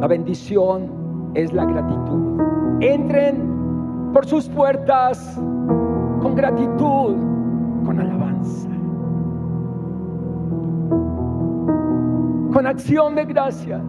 la 0.00 0.06
bendición 0.06 1.30
es 1.34 1.52
la 1.52 1.64
gratitud. 1.64 2.40
Entren 2.80 4.10
por 4.12 4.26
sus 4.26 4.48
puertas 4.48 5.40
con 6.20 6.34
gratitud, 6.34 7.16
con 7.84 8.00
alabanza, 8.00 8.68
con 12.52 12.66
acción 12.66 13.14
de 13.14 13.24
gracias. 13.24 13.84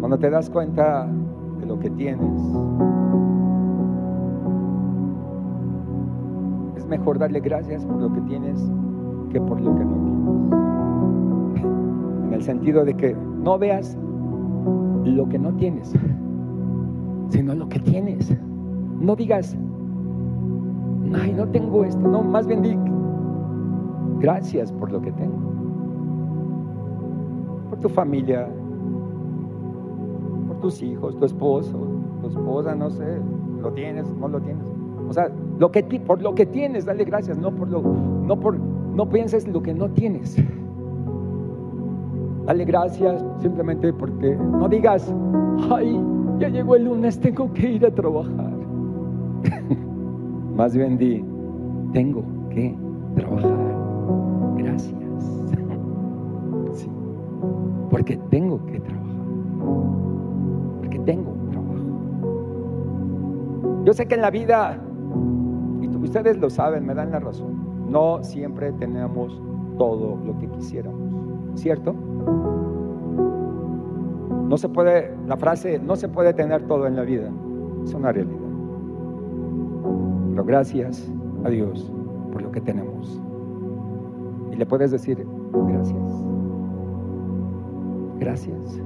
Cuando 0.00 0.18
te 0.18 0.30
das 0.30 0.48
cuenta 0.48 1.06
de 1.60 1.66
lo 1.66 1.78
que 1.78 1.90
tienes, 1.90 2.40
mejor 6.88 7.18
darle 7.18 7.40
gracias 7.40 7.84
por 7.84 8.00
lo 8.00 8.12
que 8.12 8.20
tienes 8.22 8.58
que 9.30 9.40
por 9.40 9.60
lo 9.60 9.76
que 9.76 9.84
no 9.84 9.96
tienes. 9.96 11.64
En 12.24 12.32
el 12.32 12.42
sentido 12.42 12.84
de 12.84 12.94
que 12.94 13.14
no 13.14 13.58
veas 13.58 13.96
lo 15.04 15.28
que 15.28 15.38
no 15.38 15.52
tienes, 15.54 15.92
sino 17.28 17.54
lo 17.54 17.68
que 17.68 17.78
tienes. 17.80 18.36
No 19.00 19.14
digas, 19.14 19.56
ay, 21.14 21.32
no 21.32 21.46
tengo 21.48 21.84
esto. 21.84 22.00
No, 22.00 22.22
más 22.22 22.46
bien 22.46 22.62
gracias 24.18 24.72
por 24.72 24.90
lo 24.90 25.00
que 25.00 25.12
tengo. 25.12 25.36
Por 27.70 27.78
tu 27.80 27.88
familia, 27.88 28.48
por 30.48 30.60
tus 30.60 30.82
hijos, 30.82 31.16
tu 31.18 31.24
esposo, 31.24 31.78
tu 32.22 32.28
esposa, 32.28 32.74
no 32.74 32.90
sé, 32.90 33.20
lo 33.60 33.72
tienes, 33.72 34.10
no 34.16 34.28
lo 34.28 34.40
tienes. 34.40 34.66
O 35.08 35.12
sea, 35.12 35.30
por 36.06 36.22
lo 36.22 36.34
que 36.34 36.46
tienes, 36.46 36.84
dale 36.84 37.04
gracias, 37.04 37.38
no 37.38 37.54
por 37.54 37.68
lo, 37.68 37.82
no 37.82 38.38
por, 38.38 38.58
no 38.58 39.08
pienses 39.08 39.48
lo 39.48 39.62
que 39.62 39.72
no 39.74 39.88
tienes. 39.90 40.36
Dale 42.46 42.64
gracias 42.64 43.24
simplemente 43.40 43.92
porque 43.92 44.36
no 44.36 44.68
digas, 44.68 45.14
ay, 45.70 46.00
ya 46.38 46.48
llegó 46.48 46.76
el 46.76 46.84
lunes, 46.84 47.18
tengo 47.20 47.52
que 47.52 47.72
ir 47.72 47.86
a 47.86 47.90
trabajar. 47.90 48.52
Más 50.56 50.76
bien 50.76 50.96
di, 50.98 51.24
tengo 51.92 52.22
que 52.50 52.76
trabajar. 53.14 53.56
Gracias. 54.56 54.94
porque 57.90 58.16
tengo 58.30 58.64
que 58.66 58.80
trabajar. 58.80 59.16
Porque 60.78 60.98
tengo 61.00 61.32
trabajo. 61.50 61.74
Yo 63.84 63.92
sé 63.92 64.06
que 64.06 64.14
en 64.14 64.22
la 64.22 64.30
vida 64.30 64.78
Ustedes 66.08 66.38
lo 66.38 66.48
saben, 66.48 66.86
me 66.86 66.94
dan 66.94 67.10
la 67.10 67.20
razón. 67.20 67.90
No 67.92 68.24
siempre 68.24 68.72
tenemos 68.72 69.42
todo 69.76 70.16
lo 70.24 70.38
que 70.38 70.48
quisiéramos, 70.48 71.12
¿cierto? 71.54 71.92
No 74.48 74.56
se 74.56 74.70
puede, 74.70 75.14
la 75.26 75.36
frase, 75.36 75.78
no 75.78 75.96
se 75.96 76.08
puede 76.08 76.32
tener 76.32 76.66
todo 76.66 76.86
en 76.86 76.96
la 76.96 77.02
vida, 77.02 77.30
es 77.84 77.92
una 77.92 78.10
realidad. 78.10 78.40
Pero 80.30 80.44
gracias 80.46 81.12
a 81.44 81.50
Dios 81.50 81.92
por 82.32 82.40
lo 82.40 82.52
que 82.52 82.62
tenemos. 82.62 83.20
Y 84.50 84.56
le 84.56 84.64
puedes 84.64 84.90
decir, 84.90 85.26
gracias. 85.52 86.24
Gracias. 88.18 88.80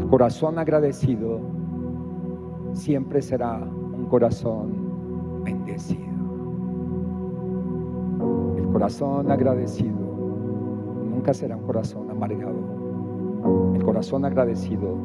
El 0.00 0.06
corazón 0.06 0.58
agradecido 0.58 1.40
siempre 2.72 3.20
será 3.20 3.58
un 3.58 4.06
corazón 4.06 4.73
bendecido. 5.44 6.14
El 8.56 8.66
corazón 8.72 9.30
agradecido 9.30 9.98
nunca 11.04 11.32
será 11.32 11.56
un 11.56 11.62
corazón 11.62 12.10
amargado. 12.10 12.74
El 13.74 13.84
corazón 13.84 14.24
agradecido 14.24 14.96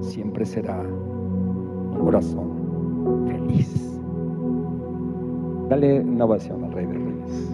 siempre 0.00 0.46
será 0.46 0.80
un 0.80 1.98
corazón 2.00 3.26
feliz. 3.26 4.00
Dale 5.68 6.00
una 6.00 6.24
ovación 6.24 6.64
al 6.64 6.72
Rey 6.72 6.86
de 6.86 6.94
Reyes. 6.94 7.50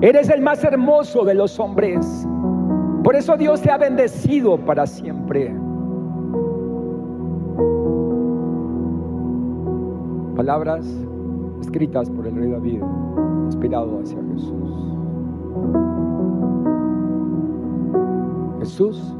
Eres 0.00 0.28
el 0.28 0.42
más 0.42 0.62
hermoso 0.64 1.24
de 1.24 1.34
los 1.34 1.58
hombres. 1.58 2.26
Por 3.04 3.16
eso 3.16 3.36
Dios 3.36 3.60
te 3.60 3.70
ha 3.70 3.76
bendecido 3.76 4.56
para 4.56 4.86
siempre. 4.86 5.54
Palabras 10.34 10.86
escritas 11.60 12.08
por 12.08 12.26
el 12.26 12.34
rey 12.34 12.50
David, 12.50 12.82
inspirado 13.44 14.00
hacia 14.00 14.18
Jesús. 14.32 14.94
Jesús, 18.60 19.16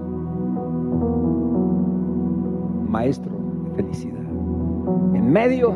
maestro 2.89 3.33
de 3.65 3.71
felicidad, 3.83 4.25
en 5.13 5.31
medio 5.31 5.75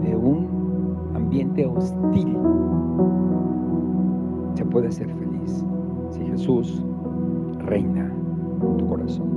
de 0.00 0.14
un 0.14 1.12
ambiente 1.16 1.66
hostil, 1.66 2.38
se 4.54 4.64
puede 4.64 4.92
ser 4.92 5.08
feliz 5.08 5.23
Jesús 6.34 6.82
reina 7.58 8.12
tu 8.78 8.88
corazón. 8.88 9.28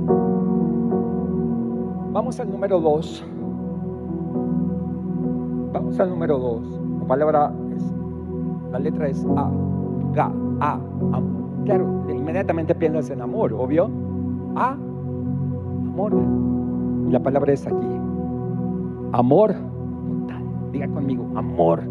Vamos 2.12 2.40
al 2.40 2.50
número 2.50 2.80
dos. 2.80 3.24
Vamos 5.72 6.00
al 6.00 6.10
número 6.10 6.38
dos. 6.38 6.80
La 6.98 7.06
palabra 7.06 7.52
es, 7.76 7.94
la 8.72 8.80
letra 8.80 9.08
es 9.08 9.24
A, 9.36 9.48
Ga, 10.12 10.32
A, 10.58 10.72
amor. 11.12 11.64
Claro, 11.64 12.04
inmediatamente 12.08 12.74
piensas 12.74 13.10
en 13.10 13.22
amor, 13.22 13.52
obvio. 13.52 13.88
A, 14.56 14.72
amor. 14.72 16.16
Y 17.06 17.12
la 17.12 17.20
palabra 17.20 17.52
es 17.52 17.64
aquí. 17.64 17.86
Amor 19.12 19.52
total. 19.52 20.42
Diga 20.72 20.88
conmigo, 20.88 21.24
amor 21.36 21.84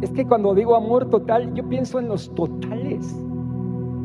Es 0.00 0.10
que 0.10 0.24
cuando 0.24 0.54
digo 0.54 0.76
amor 0.76 1.06
total, 1.06 1.52
yo 1.54 1.68
pienso 1.68 1.98
en 1.98 2.08
los 2.08 2.32
totales. 2.34 3.12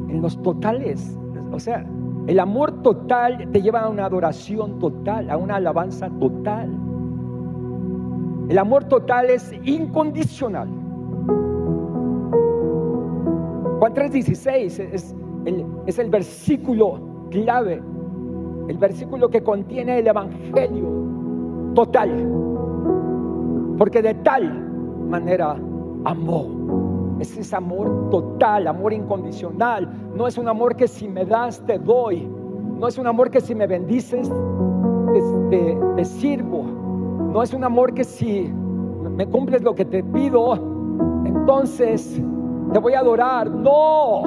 En 0.09 0.21
los 0.21 0.41
totales. 0.41 1.17
O 1.51 1.59
sea, 1.59 1.85
el 2.25 2.39
amor 2.39 2.81
total 2.81 3.47
te 3.51 3.61
lleva 3.61 3.81
a 3.81 3.89
una 3.89 4.05
adoración 4.05 4.79
total, 4.79 5.29
a 5.29 5.37
una 5.37 5.57
alabanza 5.57 6.09
total. 6.19 6.69
El 8.49 8.57
amor 8.57 8.85
total 8.85 9.29
es 9.29 9.53
incondicional. 9.63 10.67
Juan 13.79 13.93
3:16 13.93 14.79
es 14.79 15.15
el, 15.45 15.65
es 15.85 15.99
el 15.99 16.09
versículo 16.09 17.27
clave, 17.29 17.83
el 18.67 18.77
versículo 18.77 19.29
que 19.29 19.43
contiene 19.43 19.99
el 19.99 20.07
Evangelio 20.07 20.87
total. 21.75 22.09
Porque 23.77 24.01
de 24.01 24.13
tal 24.15 24.63
manera 25.09 25.57
amó. 26.05 27.17
Ese 27.19 27.41
es 27.41 27.53
amor 27.53 28.09
total, 28.09 28.67
amor 28.67 28.93
incondicional. 28.93 29.89
No 30.15 30.27
es 30.27 30.37
un 30.37 30.47
amor 30.47 30.75
que 30.75 30.87
si 30.87 31.07
me 31.07 31.25
das 31.25 31.63
te 31.65 31.79
doy. 31.79 32.27
No 32.79 32.87
es 32.87 32.97
un 32.97 33.07
amor 33.07 33.29
que 33.29 33.39
si 33.39 33.55
me 33.55 33.67
bendices 33.67 34.29
te 35.49 36.05
sirvo. 36.05 36.63
No 37.31 37.41
es 37.41 37.53
un 37.53 37.63
amor 37.63 37.93
que 37.93 38.03
si 38.03 38.51
me 39.15 39.27
cumples 39.27 39.61
lo 39.61 39.75
que 39.75 39.85
te 39.85 40.03
pido, 40.03 40.53
entonces 41.25 42.21
te 42.71 42.79
voy 42.79 42.93
a 42.93 42.99
adorar. 42.99 43.49
No. 43.49 44.23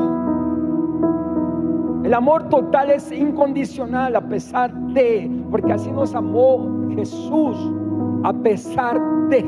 El 2.05 2.15
amor 2.15 2.49
total 2.49 2.91
es 2.91 3.11
incondicional 3.11 4.15
a 4.15 4.21
pesar 4.21 4.73
de, 4.93 5.31
porque 5.51 5.73
así 5.73 5.91
nos 5.91 6.15
amó 6.15 6.89
Jesús, 6.95 7.57
a 8.23 8.33
pesar 8.33 9.01
de. 9.29 9.45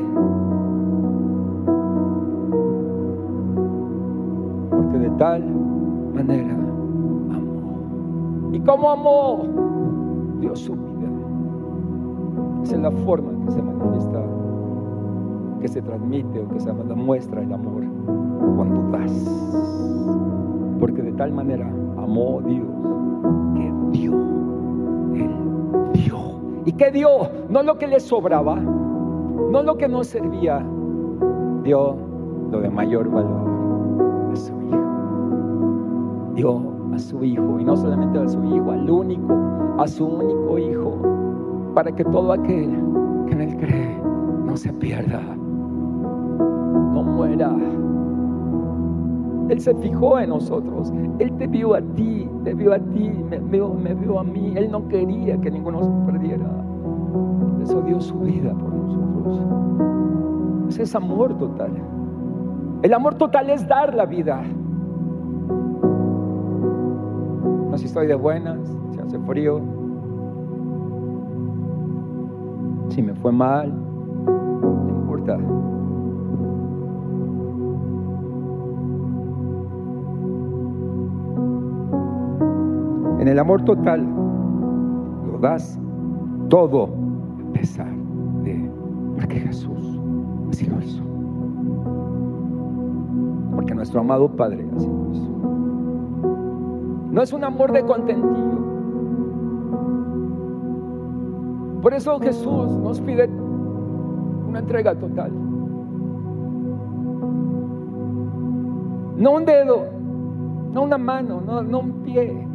Tal 5.19 5.43
manera 6.13 6.53
amó. 7.29 8.49
¿Y 8.53 8.59
cómo 8.61 8.89
amó? 8.89 9.43
Dios 10.39 10.59
su 10.59 10.73
vida. 10.73 11.09
Esa 12.63 12.75
es 12.75 12.81
la 12.81 12.91
forma 12.91 13.31
en 13.31 13.45
que 13.45 13.51
se 13.51 13.61
manifiesta, 13.61 14.21
que 15.59 15.67
se 15.67 15.81
transmite 15.81 16.39
o 16.39 16.47
que 16.47 16.59
se 16.61 16.71
muestra 16.71 17.43
el 17.43 17.51
amor 17.51 17.83
cuando 18.55 18.97
das. 18.97 19.11
Porque 20.79 21.01
de 21.01 21.11
tal 21.11 21.33
manera 21.33 21.69
amó 21.97 22.41
Dios 22.45 22.65
que 23.55 23.97
dio. 23.97 24.13
Él 25.15 25.31
dio. 25.93 26.17
¿Y 26.63 26.71
qué 26.71 26.91
dio? 26.91 27.09
No 27.49 27.61
lo 27.61 27.77
que 27.77 27.87
le 27.87 27.99
sobraba, 27.99 28.55
no 28.55 29.63
lo 29.63 29.75
que 29.75 29.89
no 29.89 30.01
servía, 30.05 30.65
dio 31.63 31.97
lo 32.51 32.61
de 32.61 32.69
mayor 32.69 33.09
valor. 33.11 33.58
A 36.39 36.99
su 36.99 37.23
hijo, 37.23 37.59
y 37.59 37.65
no 37.65 37.75
solamente 37.75 38.17
a 38.17 38.27
su 38.27 38.43
hijo, 38.43 38.71
al 38.71 38.89
único, 38.89 39.33
a 39.77 39.87
su 39.87 40.05
único 40.05 40.57
hijo, 40.57 41.71
para 41.73 41.91
que 41.91 42.03
todo 42.05 42.31
aquel 42.31 42.77
que 43.27 43.33
en 43.33 43.41
él 43.41 43.57
cree 43.57 44.01
no 44.45 44.55
se 44.55 44.71
pierda, 44.73 45.21
no 45.21 47.03
muera 47.03 47.53
él 49.49 49.59
se 49.59 49.73
fijó 49.75 50.19
en 50.19 50.29
nosotros. 50.29 50.93
Él 51.17 51.35
te 51.37 51.47
vio 51.47 51.73
a 51.73 51.81
ti, 51.81 52.29
te 52.43 52.53
vio 52.53 52.73
a 52.73 52.79
ti, 52.79 53.09
me 53.09 53.39
vio, 53.39 53.73
me 53.73 53.95
vio 53.95 54.19
a 54.19 54.23
mí. 54.23 54.53
Él 54.55 54.69
no 54.69 54.87
quería 54.87 55.41
que 55.41 55.49
ninguno 55.49 55.83
se 55.83 56.11
perdiera. 56.11 56.45
eso 57.63 57.81
dio 57.81 57.99
su 57.99 58.17
vida 58.19 58.53
por 58.53 58.71
nosotros. 58.71 59.39
Ese 60.69 60.83
es 60.83 60.95
amor 60.95 61.35
total. 61.37 61.71
El 62.83 62.93
amor 62.93 63.15
total 63.15 63.49
es 63.49 63.67
dar 63.67 63.95
la 63.95 64.05
vida. 64.05 64.43
Si 67.79 67.85
estoy 67.85 68.07
de 68.07 68.15
buenas, 68.15 68.59
si 68.91 68.99
hace 68.99 69.17
frío, 69.19 69.61
si 72.89 73.01
me 73.01 73.13
fue 73.15 73.31
mal, 73.31 73.71
no 74.25 74.89
importa. 74.89 75.37
En 83.19 83.27
el 83.29 83.39
amor 83.39 83.63
total 83.63 84.05
lo 85.31 85.39
das 85.39 85.79
todo 86.49 86.89
a 87.49 87.53
pesar 87.53 87.95
de, 88.43 88.69
porque 89.15 89.39
Jesús 89.39 90.01
así 90.49 90.65
lo 90.65 90.81
hizo. 90.81 91.01
Porque 93.55 93.73
nuestro 93.73 94.01
amado 94.01 94.29
Padre 94.35 94.67
así. 94.75 94.89
No 97.11 97.21
es 97.21 97.33
un 97.33 97.43
amor 97.43 97.71
de 97.71 97.83
contentillo. 97.83 98.59
Por 101.81 101.93
eso 101.93 102.19
Jesús 102.19 102.77
nos 102.77 102.99
pide 103.01 103.29
una 104.47 104.59
entrega 104.59 104.95
total. 104.95 105.31
No 109.17 109.31
un 109.31 109.45
dedo, 109.45 109.85
no 110.73 110.83
una 110.83 110.97
mano, 110.97 111.41
no, 111.41 111.79
un 111.79 112.03
pie, 112.03 112.47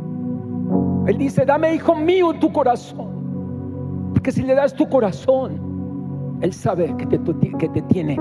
él 1.07 1.19
dice, 1.19 1.45
dame, 1.45 1.75
hijo 1.75 1.95
mío, 1.95 2.33
tu 2.41 2.51
corazón. 2.53 4.13
Porque 4.15 4.33
si 4.33 4.43
le 4.43 4.55
das 4.55 4.75
tu 4.75 4.89
corazón, 4.89 6.39
Él 6.41 6.53
sabe 6.53 6.95
que 6.97 7.07
te, 7.07 7.21
que 7.59 7.69
te 7.69 7.83
tiene 7.83 8.17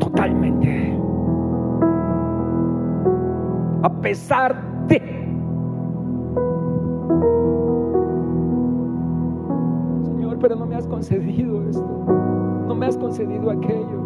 totalmente. 0.00 0.98
A 3.82 3.90
pesar 4.00 4.86
de... 4.86 5.35
Pero 10.40 10.54
no 10.56 10.66
me 10.66 10.76
has 10.76 10.86
concedido 10.86 11.68
esto. 11.68 12.04
No 12.66 12.74
me 12.74 12.86
has 12.86 12.96
concedido 12.96 13.50
aquello. 13.50 14.02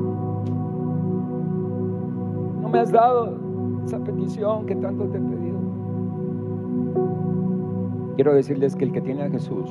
No 2.62 2.68
me 2.68 2.78
has 2.78 2.92
dado 2.92 3.36
esa 3.84 3.98
petición 3.98 4.66
que 4.66 4.76
tanto 4.76 5.04
te 5.06 5.18
he 5.18 5.20
pedido. 5.20 5.58
Quiero 8.14 8.34
decirles 8.34 8.76
que 8.76 8.84
el 8.84 8.92
que 8.92 9.00
tiene 9.00 9.22
a 9.22 9.30
Jesús 9.30 9.70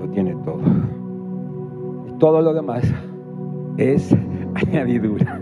lo 0.00 0.08
tiene 0.08 0.34
todo. 0.44 0.62
Y 2.08 2.12
todo 2.18 2.40
lo 2.40 2.54
demás 2.54 2.82
es 3.76 4.14
añadidura. 4.54 5.40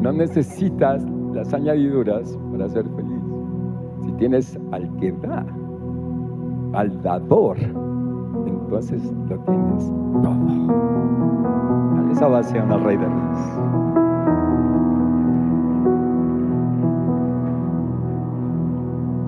No 0.00 0.12
necesitas 0.12 1.04
las 1.32 1.52
añadiduras 1.54 2.38
para 2.50 2.68
ser 2.68 2.84
feliz. 2.96 3.22
Si 4.04 4.12
tienes 4.12 4.58
al 4.72 4.90
que 4.96 5.12
da, 5.12 5.46
al 6.72 7.02
dador, 7.02 7.56
entonces 8.72 9.02
lo 9.28 9.38
tienes 9.40 9.92
todo. 10.22 10.32
Dale 11.94 12.12
esa 12.12 12.26
ovación 12.26 12.72
al 12.72 12.82
Rey 12.82 12.96
de 12.96 13.04
Reyes. 13.04 13.38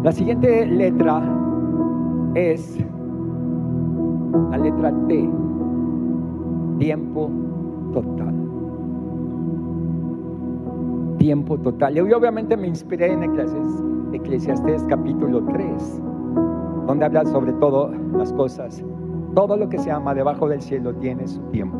La 0.03 0.13
siguiente 0.13 0.67
letra 0.67 1.23
es 2.35 2.79
la 4.51 4.57
letra 4.57 4.93
T, 5.09 5.31
tiempo 6.79 7.31
total. 7.93 8.35
Tiempo 11.19 11.59
total. 11.59 11.97
Y 11.99 12.01
obviamente 12.01 12.57
me 12.57 12.69
inspiré 12.69 13.13
en 13.13 13.23
Eclesiastés 14.15 14.85
capítulo 14.89 15.43
3, 15.45 16.03
donde 16.87 17.05
habla 17.05 17.27
sobre 17.27 17.53
todo 17.55 17.91
las 18.17 18.33
cosas. 18.33 18.83
Todo 19.35 19.57
lo 19.57 19.69
que 19.69 19.79
se 19.79 19.91
ama 19.91 20.15
debajo 20.15 20.49
del 20.49 20.63
cielo 20.63 20.95
tiene 20.95 21.27
su 21.27 21.41
tiempo. 21.51 21.79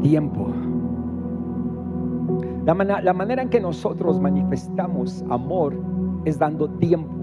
Tiempo. 0.00 0.48
La, 2.64 2.74
manera 3.14 3.42
en 3.42 3.48
que 3.48 3.60
nosotros 3.60 4.20
manifestamos 4.20 5.24
amor 5.30 5.74
es 6.24 6.38
dando 6.38 6.68
tiempo. 6.68 7.14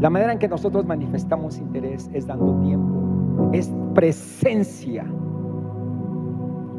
La 0.00 0.10
manera 0.10 0.32
en 0.32 0.38
que 0.38 0.48
nosotros 0.48 0.84
manifestamos 0.84 1.58
interés 1.58 2.10
es 2.12 2.26
dando 2.26 2.60
tiempo, 2.60 3.50
es 3.52 3.72
presencia. 3.94 5.04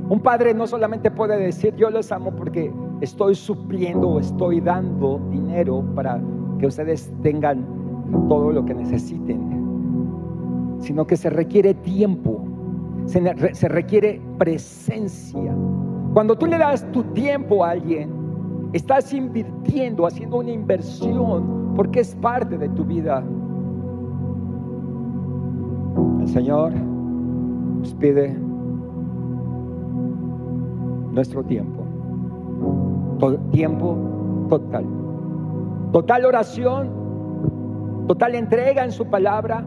Un 0.09 0.19
padre 0.21 0.53
no 0.53 0.67
solamente 0.67 1.09
puede 1.09 1.37
decir 1.37 1.75
yo 1.75 1.89
los 1.89 2.11
amo 2.11 2.35
porque 2.35 2.71
estoy 3.01 3.35
supliendo 3.35 4.09
o 4.09 4.19
estoy 4.19 4.61
dando 4.61 5.19
dinero 5.31 5.83
para 5.95 6.21
que 6.59 6.67
ustedes 6.67 7.11
tengan 7.23 7.65
todo 8.27 8.51
lo 8.51 8.65
que 8.65 8.75
necesiten, 8.75 9.64
sino 10.79 11.05
que 11.05 11.17
se 11.17 11.29
requiere 11.29 11.73
tiempo, 11.73 12.43
se, 13.05 13.53
se 13.53 13.67
requiere 13.67 14.21
presencia. 14.37 15.55
Cuando 16.13 16.37
tú 16.37 16.45
le 16.45 16.57
das 16.57 16.89
tu 16.91 17.03
tiempo 17.03 17.63
a 17.63 17.71
alguien, 17.71 18.09
estás 18.73 19.13
invirtiendo, 19.13 20.05
haciendo 20.05 20.39
una 20.39 20.51
inversión, 20.51 21.73
porque 21.75 22.01
es 22.01 22.15
parte 22.15 22.57
de 22.57 22.69
tu 22.69 22.83
vida. 22.83 23.23
El 26.19 26.27
Señor 26.27 26.73
nos 27.79 27.93
pide 27.95 28.35
nuestro 31.11 31.43
tiempo, 31.43 31.83
tiempo 33.51 33.97
total, 34.49 34.85
total 35.91 36.25
oración, 36.25 36.89
total 38.07 38.35
entrega 38.35 38.83
en 38.83 38.91
su 38.91 39.05
palabra, 39.05 39.65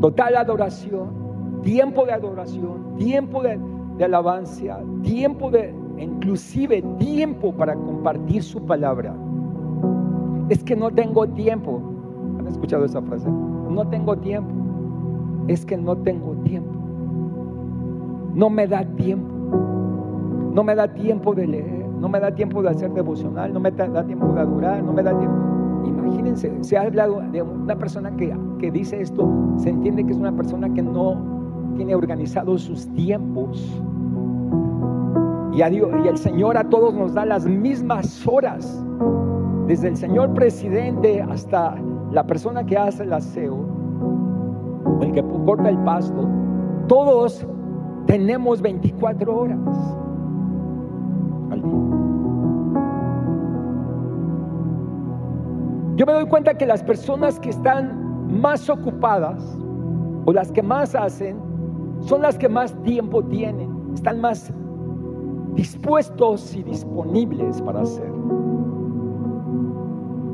total 0.00 0.36
adoración, 0.36 1.60
tiempo 1.62 2.06
de 2.06 2.12
adoración, 2.12 2.96
tiempo 2.96 3.42
de 3.42 4.04
alabanza, 4.04 4.80
tiempo 5.02 5.50
de, 5.50 5.74
inclusive 5.98 6.82
tiempo 6.98 7.52
para 7.52 7.74
compartir 7.74 8.42
su 8.42 8.64
palabra. 8.64 9.14
Es 10.48 10.64
que 10.64 10.74
no 10.74 10.90
tengo 10.90 11.28
tiempo. 11.28 11.80
¿Han 12.38 12.46
escuchado 12.46 12.84
esa 12.84 13.00
frase? 13.02 13.28
No 13.30 13.86
tengo 13.88 14.16
tiempo. 14.16 14.50
Es 15.48 15.64
que 15.64 15.76
no 15.76 15.96
tengo 15.96 16.34
tiempo. 16.42 16.72
No 18.34 18.50
me 18.50 18.66
da 18.66 18.84
tiempo. 18.84 19.28
No 20.54 20.64
me 20.64 20.74
da 20.74 20.88
tiempo 20.92 21.34
de 21.34 21.46
leer. 21.46 21.86
No 22.00 22.08
me 22.08 22.18
da 22.18 22.34
tiempo 22.34 22.62
de 22.62 22.70
hacer 22.70 22.90
devocional. 22.92 23.52
No 23.52 23.60
me 23.60 23.70
da 23.70 24.04
tiempo 24.04 24.26
de 24.32 24.40
adorar. 24.40 24.82
No 24.82 24.92
me 24.92 25.02
da 25.02 25.16
tiempo. 25.16 25.49
Imagínense, 25.84 26.52
se 26.62 26.76
ha 26.76 26.82
hablado 26.82 27.20
de 27.32 27.42
una 27.42 27.76
persona 27.76 28.14
que, 28.16 28.36
que 28.58 28.70
dice 28.70 29.00
esto. 29.00 29.28
Se 29.58 29.70
entiende 29.70 30.04
que 30.04 30.12
es 30.12 30.18
una 30.18 30.32
persona 30.32 30.72
que 30.72 30.82
no 30.82 31.16
tiene 31.76 31.94
organizados 31.94 32.62
sus 32.62 32.86
tiempos. 32.94 33.80
Y, 35.52 35.62
a 35.62 35.68
Dios, 35.68 35.90
y 36.04 36.08
el 36.08 36.16
Señor 36.16 36.56
a 36.56 36.64
todos 36.64 36.94
nos 36.94 37.14
da 37.14 37.24
las 37.24 37.46
mismas 37.46 38.26
horas, 38.26 38.84
desde 39.66 39.88
el 39.88 39.96
señor 39.96 40.34
presidente 40.34 41.22
hasta 41.22 41.76
la 42.10 42.26
persona 42.26 42.64
que 42.64 42.76
hace 42.76 43.04
el 43.04 43.12
aseo, 43.12 43.64
el 45.00 45.12
que 45.12 45.22
corta 45.22 45.68
el 45.68 45.78
pasto, 45.84 46.28
todos 46.88 47.46
tenemos 48.06 48.60
24 48.60 49.36
horas 49.36 49.58
al 51.50 51.62
día. 51.62 51.99
Yo 56.00 56.06
me 56.06 56.14
doy 56.14 56.24
cuenta 56.24 56.54
que 56.54 56.64
las 56.64 56.82
personas 56.82 57.38
que 57.38 57.50
están 57.50 58.40
más 58.40 58.70
ocupadas 58.70 59.44
o 60.24 60.32
las 60.32 60.50
que 60.50 60.62
más 60.62 60.94
hacen 60.94 61.36
son 62.00 62.22
las 62.22 62.38
que 62.38 62.48
más 62.48 62.74
tiempo 62.84 63.22
tienen, 63.22 63.68
están 63.92 64.18
más 64.18 64.50
dispuestos 65.56 66.56
y 66.56 66.62
disponibles 66.62 67.60
para 67.60 67.82
hacer. 67.82 68.10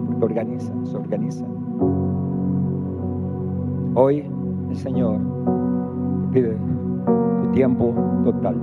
Porque 0.07 0.25
organizan, 0.25 0.87
se 0.87 0.97
organizan. 0.99 1.49
Hoy 3.97 4.25
el 4.71 4.77
Señor 4.77 5.19
pide 6.31 6.57
tu 7.43 7.51
tiempo 7.51 7.93
total. 8.25 8.55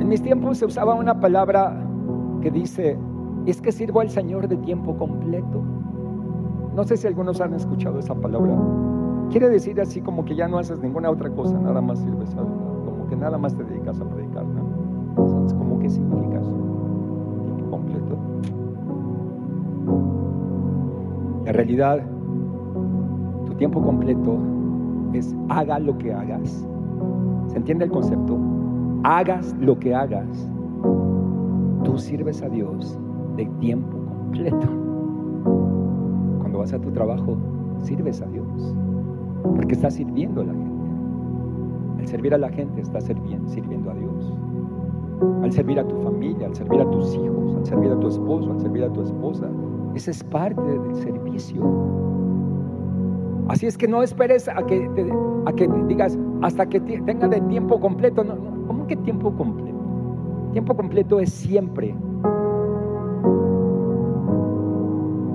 En 0.00 0.06
mis 0.06 0.20
tiempos 0.20 0.58
se 0.58 0.66
usaba 0.66 0.94
una 0.94 1.18
palabra 1.18 1.82
que 2.42 2.50
dice, 2.50 2.98
es 3.46 3.60
que 3.60 3.72
sirvo 3.72 4.00
al 4.00 4.10
Señor 4.10 4.48
de 4.48 4.56
tiempo 4.56 4.96
completo. 4.96 5.62
No 6.74 6.84
sé 6.84 6.96
si 6.96 7.06
algunos 7.06 7.40
han 7.40 7.54
escuchado 7.54 7.98
esa 7.98 8.14
palabra. 8.14 8.56
Quiere 9.30 9.48
decir 9.48 9.80
así 9.80 10.00
como 10.00 10.24
que 10.24 10.34
ya 10.34 10.48
no 10.48 10.58
haces 10.58 10.80
ninguna 10.80 11.10
otra 11.10 11.30
cosa, 11.30 11.58
nada 11.58 11.80
más 11.80 11.98
sirves 11.98 12.34
a 12.34 12.42
Dios 12.42 12.72
que 13.12 13.16
nada 13.16 13.36
más 13.36 13.54
te 13.54 13.62
dedicas 13.62 14.00
a 14.00 14.08
predicar, 14.08 14.46
¿no? 14.46 15.28
¿Sabes 15.28 15.52
cómo 15.52 15.78
qué 15.80 15.90
significa 15.90 16.40
eso? 16.40 16.50
Tiempo 17.44 17.70
completo. 17.70 18.18
En 21.44 21.52
realidad, 21.52 22.00
tu 23.44 23.52
tiempo 23.56 23.82
completo 23.82 24.38
es 25.12 25.36
haga 25.50 25.78
lo 25.78 25.98
que 25.98 26.10
hagas. 26.10 26.66
¿Se 27.48 27.58
entiende 27.58 27.84
el 27.84 27.90
concepto? 27.90 28.38
Hagas 29.04 29.54
lo 29.60 29.78
que 29.78 29.94
hagas. 29.94 30.48
Tú 31.84 31.98
sirves 31.98 32.40
a 32.40 32.48
Dios 32.48 32.98
de 33.36 33.46
tiempo 33.60 33.98
completo. 34.06 34.66
Cuando 36.38 36.58
vas 36.58 36.72
a 36.72 36.80
tu 36.80 36.90
trabajo, 36.90 37.36
sirves 37.82 38.20
a 38.22 38.26
Dios. 38.26 38.74
Porque 39.56 39.74
estás 39.74 39.94
sirviendo 39.94 40.42
a 40.42 40.44
la 40.44 40.52
gente. 40.52 40.72
Al 41.98 42.08
servir 42.08 42.34
a 42.34 42.38
la 42.38 42.48
gente 42.48 42.80
estás 42.80 43.04
sirviendo 43.04 43.90
a 43.90 43.94
Dios. 43.94 44.32
Al 45.42 45.52
servir 45.52 45.78
a 45.78 45.86
tu 45.86 45.96
familia, 46.02 46.46
al 46.46 46.54
servir 46.54 46.80
a 46.80 46.90
tus 46.90 47.14
hijos, 47.14 47.56
al 47.56 47.66
servir 47.66 47.92
a 47.92 48.00
tu 48.00 48.08
esposo, 48.08 48.50
al 48.50 48.60
servir 48.60 48.84
a 48.84 48.92
tu 48.92 49.02
esposa. 49.02 49.48
Esa 49.94 50.10
es 50.10 50.24
parte 50.24 50.62
del 50.62 50.94
servicio. 50.96 51.62
Así 53.48 53.66
es 53.66 53.76
que 53.76 53.86
no 53.86 54.02
esperes 54.02 54.48
a 54.48 54.64
que, 54.66 54.88
a 55.46 55.52
que 55.52 55.68
digas 55.86 56.18
hasta 56.42 56.66
que 56.66 56.80
tenga 56.80 57.28
de 57.28 57.40
tiempo 57.42 57.78
completo. 57.80 58.24
No, 58.24 58.34
no, 58.34 58.66
¿Cómo 58.66 58.86
que 58.86 58.96
tiempo 58.96 59.32
completo? 59.36 59.78
Tiempo 60.52 60.74
completo 60.74 61.20
es 61.20 61.30
siempre. 61.30 61.94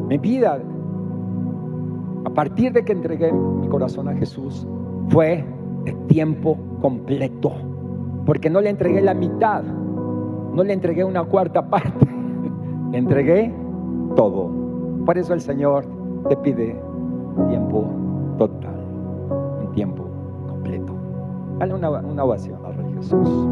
Mi 0.08 0.18
vida, 0.18 0.60
a 2.24 2.30
partir 2.30 2.72
de 2.72 2.86
que 2.86 2.94
entregué 2.94 3.32
mi 3.32 3.68
corazón 3.68 4.08
a 4.08 4.14
Jesús, 4.14 4.66
fue 5.10 5.44
tiempo 6.08 6.58
completo. 6.82 7.52
Porque 8.26 8.50
no 8.50 8.62
le 8.62 8.70
entregué 8.70 9.02
la 9.02 9.14
mitad, 9.14 9.64
no 9.64 10.64
le 10.64 10.74
entregué 10.74 11.04
una 11.04 11.24
cuarta 11.24 11.70
parte, 11.70 12.08
le 12.92 12.98
entregué 12.98 13.54
todo. 14.16 14.50
Por 15.06 15.18
eso 15.18 15.34
el 15.34 15.42
Señor 15.42 15.86
te 16.30 16.38
pide 16.38 16.80
tiempo 17.50 17.86
total, 18.38 18.76
un 19.62 19.72
tiempo 19.74 20.06
completo. 20.48 20.94
Dale 21.60 21.74
una, 21.74 21.90
una 21.90 22.24
ovación 22.24 22.66
al 22.66 22.76
Rey 22.76 22.94
Jesús. 22.96 23.48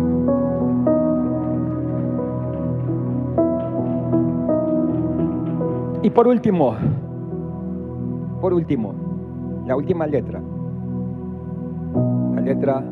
Y 6.06 6.10
por 6.12 6.28
último, 6.28 6.76
por 8.40 8.54
último, 8.54 8.94
la 9.66 9.76
última 9.76 10.06
letra 10.06 10.40
letra 12.46 12.84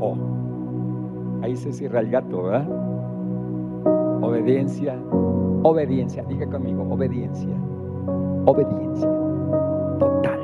O. 0.00 0.16
Ahí 1.42 1.54
se 1.54 1.72
cierra 1.72 2.00
el 2.00 2.10
gato, 2.10 2.42
¿verdad? 2.42 2.66
Obediencia, 4.20 4.98
obediencia, 5.62 6.24
diga 6.24 6.46
conmigo, 6.48 6.82
obediencia, 6.90 7.54
obediencia 8.46 9.08
total. 10.00 10.40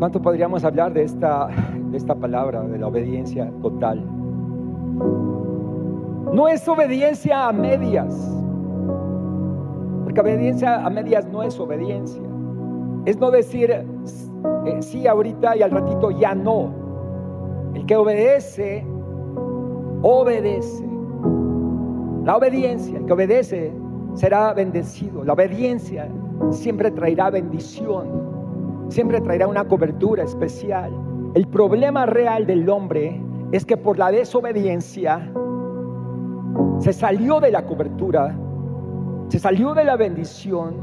¿Cuánto 0.00 0.20
podríamos 0.20 0.64
hablar 0.64 0.92
de 0.94 1.04
esta, 1.04 1.46
de 1.92 1.96
esta 1.96 2.16
palabra, 2.16 2.62
de 2.62 2.76
la 2.76 2.88
obediencia 2.88 3.52
total? 3.62 4.04
No 6.32 6.48
es 6.48 6.66
obediencia 6.66 7.46
a 7.46 7.52
medias, 7.52 8.41
porque 10.12 10.30
obediencia 10.30 10.84
a 10.84 10.90
medias 10.90 11.26
no 11.32 11.42
es 11.42 11.58
obediencia. 11.58 12.20
Es 13.06 13.18
no 13.18 13.30
decir 13.30 13.70
eh, 13.70 13.84
sí 14.80 15.06
ahorita 15.06 15.56
y 15.56 15.62
al 15.62 15.70
ratito 15.70 16.10
ya 16.10 16.34
no. 16.34 16.70
El 17.72 17.86
que 17.86 17.96
obedece, 17.96 18.86
obedece. 20.02 20.84
La 22.26 22.36
obediencia, 22.36 22.98
el 22.98 23.06
que 23.06 23.12
obedece, 23.14 23.72
será 24.12 24.52
bendecido. 24.52 25.24
La 25.24 25.32
obediencia 25.32 26.06
siempre 26.50 26.90
traerá 26.90 27.30
bendición, 27.30 28.06
siempre 28.90 29.18
traerá 29.22 29.48
una 29.48 29.64
cobertura 29.64 30.24
especial. 30.24 30.92
El 31.32 31.46
problema 31.46 32.04
real 32.04 32.44
del 32.44 32.68
hombre 32.68 33.18
es 33.52 33.64
que 33.64 33.78
por 33.78 33.98
la 33.98 34.10
desobediencia 34.10 35.32
se 36.80 36.92
salió 36.92 37.40
de 37.40 37.50
la 37.50 37.64
cobertura, 37.64 38.36
se 39.32 39.38
salió 39.38 39.72
de 39.72 39.82
la 39.82 39.96
bendición 39.96 40.74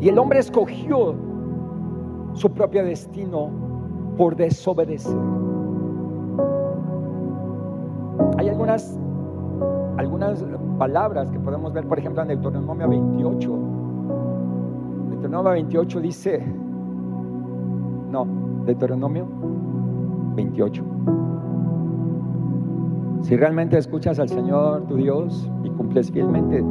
y 0.00 0.08
el 0.08 0.18
hombre 0.18 0.40
escogió 0.40 1.14
su 2.32 2.50
propio 2.50 2.84
destino 2.84 3.48
por 4.16 4.34
desobedecer. 4.34 5.16
Hay 8.38 8.48
algunas, 8.48 8.98
algunas 9.98 10.44
palabras 10.80 11.30
que 11.30 11.38
podemos 11.38 11.72
ver, 11.72 11.86
por 11.86 12.00
ejemplo, 12.00 12.22
en 12.22 12.28
Deuteronomio 12.30 12.88
28. 12.88 13.58
Deuteronomio 15.10 15.52
28 15.52 16.00
dice, 16.00 16.44
no, 18.10 18.26
Deuteronomio 18.66 19.28
28. 20.34 20.84
Si 23.22 23.36
realmente 23.36 23.78
escuchas 23.78 24.18
al 24.18 24.28
Señor 24.28 24.88
tu 24.88 24.96
Dios 24.96 25.48
y 25.62 25.70
cumples 25.70 26.10
fielmente 26.10 26.64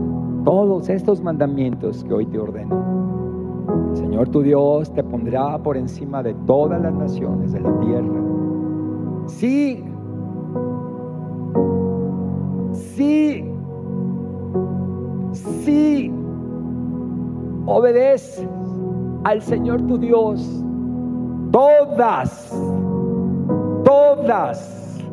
todos 0.43 0.89
estos 0.89 1.21
mandamientos 1.21 2.03
que 2.03 2.13
hoy 2.13 2.25
te 2.25 2.39
ordeno, 2.39 3.89
el 3.91 3.97
Señor 3.97 4.29
tu 4.29 4.41
Dios 4.41 4.91
te 4.93 5.03
pondrá 5.03 5.57
por 5.57 5.77
encima 5.77 6.23
de 6.23 6.33
todas 6.45 6.81
las 6.81 6.93
naciones 6.93 7.51
de 7.53 7.59
la 7.59 7.79
tierra. 7.79 8.21
Sí, 9.27 9.83
sí, 12.73 13.45
sí, 15.33 16.11
obedeces 17.65 18.47
al 19.23 19.41
Señor 19.41 19.81
tu 19.83 19.97
Dios, 19.97 20.63
todas, 21.51 22.51
todas, 23.83 25.03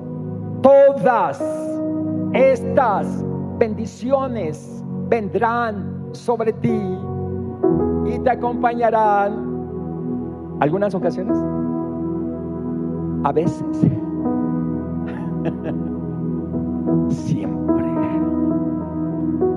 todas 0.62 1.42
estas 2.32 3.24
bendiciones 3.58 4.84
vendrán 5.08 6.10
sobre 6.12 6.52
ti 6.52 6.80
y 8.06 8.18
te 8.18 8.30
acompañarán. 8.30 9.56
Algunas 10.60 10.94
ocasiones, 10.94 11.36
a 13.24 13.32
veces, 13.32 13.66
siempre. 17.10 17.84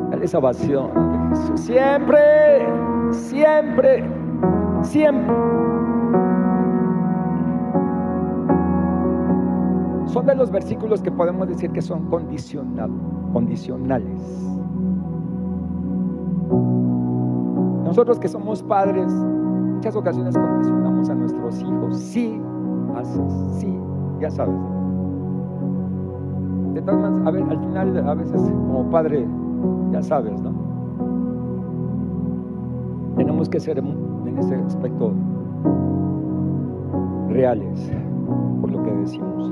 Dale 0.09 0.25
esa 0.25 0.39
ovación. 0.39 0.89
Siempre, 1.55 2.67
siempre, 3.11 4.03
siempre. 4.81 5.35
Son 10.07 10.25
de 10.25 10.35
los 10.35 10.51
versículos 10.51 11.01
que 11.01 11.11
podemos 11.11 11.47
decir 11.47 11.71
que 11.71 11.81
son 11.81 12.09
condicional, 12.09 12.91
condicionales. 13.31 14.48
Nosotros 17.89 18.19
que 18.19 18.27
somos 18.27 18.61
padres, 18.61 19.11
muchas 19.11 19.95
ocasiones 19.95 20.37
condicionamos 20.37 21.09
a 21.09 21.15
nuestros 21.15 21.59
hijos. 21.59 21.97
Sí, 21.97 22.39
haces, 22.95 23.33
sí, 23.57 23.75
ya 24.19 24.29
sabes. 24.29 24.53
De 26.75 26.83
todas 26.83 27.01
maneras, 27.01 27.27
a 27.27 27.31
ver, 27.31 27.43
al 27.49 27.59
final, 27.59 28.07
a 28.07 28.13
veces 28.13 28.41
como 28.43 28.87
padre, 28.91 29.25
ya 29.91 30.03
sabes, 30.03 30.39
¿no? 30.39 30.53
Tenemos 33.17 33.49
que 33.49 33.59
ser 33.59 33.79
en 33.79 34.37
ese 34.37 34.53
aspecto 34.53 35.11
reales 37.29 37.91
por 38.61 38.71
lo 38.71 38.83
que 38.83 38.91
decimos. 38.91 39.51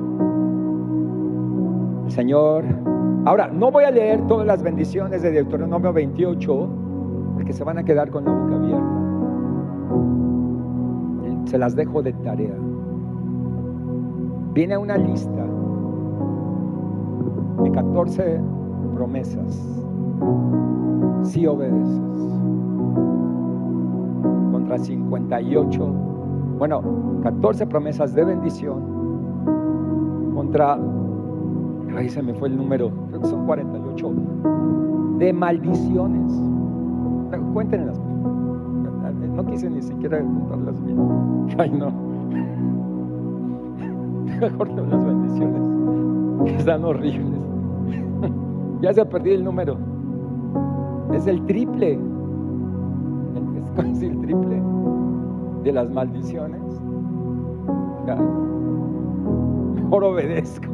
El 2.05 2.11
Señor. 2.11 2.65
Ahora, 3.25 3.47
no 3.47 3.71
voy 3.71 3.85
a 3.85 3.89
leer 3.89 4.21
todas 4.27 4.45
las 4.45 4.61
bendiciones 4.61 5.23
de 5.23 5.31
Deuteronomio 5.31 5.91
28 5.91 6.86
que 7.45 7.53
se 7.53 7.63
van 7.63 7.77
a 7.77 7.83
quedar 7.83 8.09
con 8.09 8.25
la 8.25 8.31
boca 8.31 8.55
abierta. 8.55 9.07
Se 11.45 11.57
las 11.57 11.75
dejo 11.75 12.01
de 12.01 12.13
tarea. 12.13 12.55
Viene 14.53 14.77
una 14.77 14.97
lista 14.97 15.45
de 17.63 17.71
14 17.71 18.41
promesas. 18.95 19.79
Si 21.23 21.45
obedeces. 21.45 22.01
Contra 24.51 24.77
58, 24.77 25.93
bueno, 26.57 26.81
14 27.23 27.67
promesas 27.67 28.13
de 28.13 28.25
bendición. 28.25 28.81
Contra, 30.33 30.77
ahí 31.95 32.09
se 32.09 32.21
me 32.21 32.33
fue 32.33 32.49
el 32.49 32.57
número, 32.57 32.91
creo 33.09 33.21
que 33.21 33.27
son 33.27 33.45
48, 33.45 34.13
de 35.19 35.33
maldiciones. 35.33 36.56
Cuéntenlas. 37.53 37.99
No 39.35 39.45
quise 39.45 39.69
ni 39.69 39.81
siquiera 39.81 40.19
contarlas 40.19 40.83
bien. 40.83 40.97
Ay, 41.57 41.69
no. 41.69 41.91
Mejor 44.41 44.69
las 44.69 45.05
bendiciones, 45.05 46.59
están 46.59 46.83
horribles. 46.83 47.39
ya 48.81 48.93
se 48.93 49.01
ha 49.01 49.09
perdido 49.09 49.35
el 49.35 49.43
número. 49.43 49.77
Es 51.13 51.27
el 51.27 51.45
triple. 51.45 51.99
Es 53.91 54.01
el 54.01 54.19
triple 54.21 54.61
de 55.63 55.71
las 55.71 55.89
maldiciones. 55.91 56.61
Mejor 59.75 60.03
obedezco. 60.03 60.67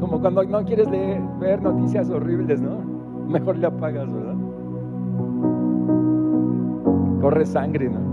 Como 0.00 0.20
cuando 0.20 0.42
no 0.44 0.64
quieres 0.64 0.90
leer, 0.90 1.20
ver 1.38 1.62
noticias 1.62 2.08
horribles, 2.08 2.60
¿no? 2.60 2.89
Mejor 3.32 3.58
le 3.58 3.66
apagas, 3.68 4.12
¿verdad? 4.12 4.34
Corre 7.20 7.46
sangre, 7.46 7.88
¿no? 7.88 8.10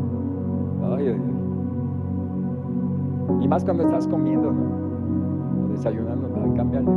Y 3.42 3.48
más 3.48 3.64
cuando 3.64 3.84
estás 3.84 4.08
comiendo, 4.08 4.52
¿no? 4.52 5.66
O 5.66 5.68
desayunando, 5.70 6.28
¿no? 6.28 6.54
cámbiale. 6.54 6.88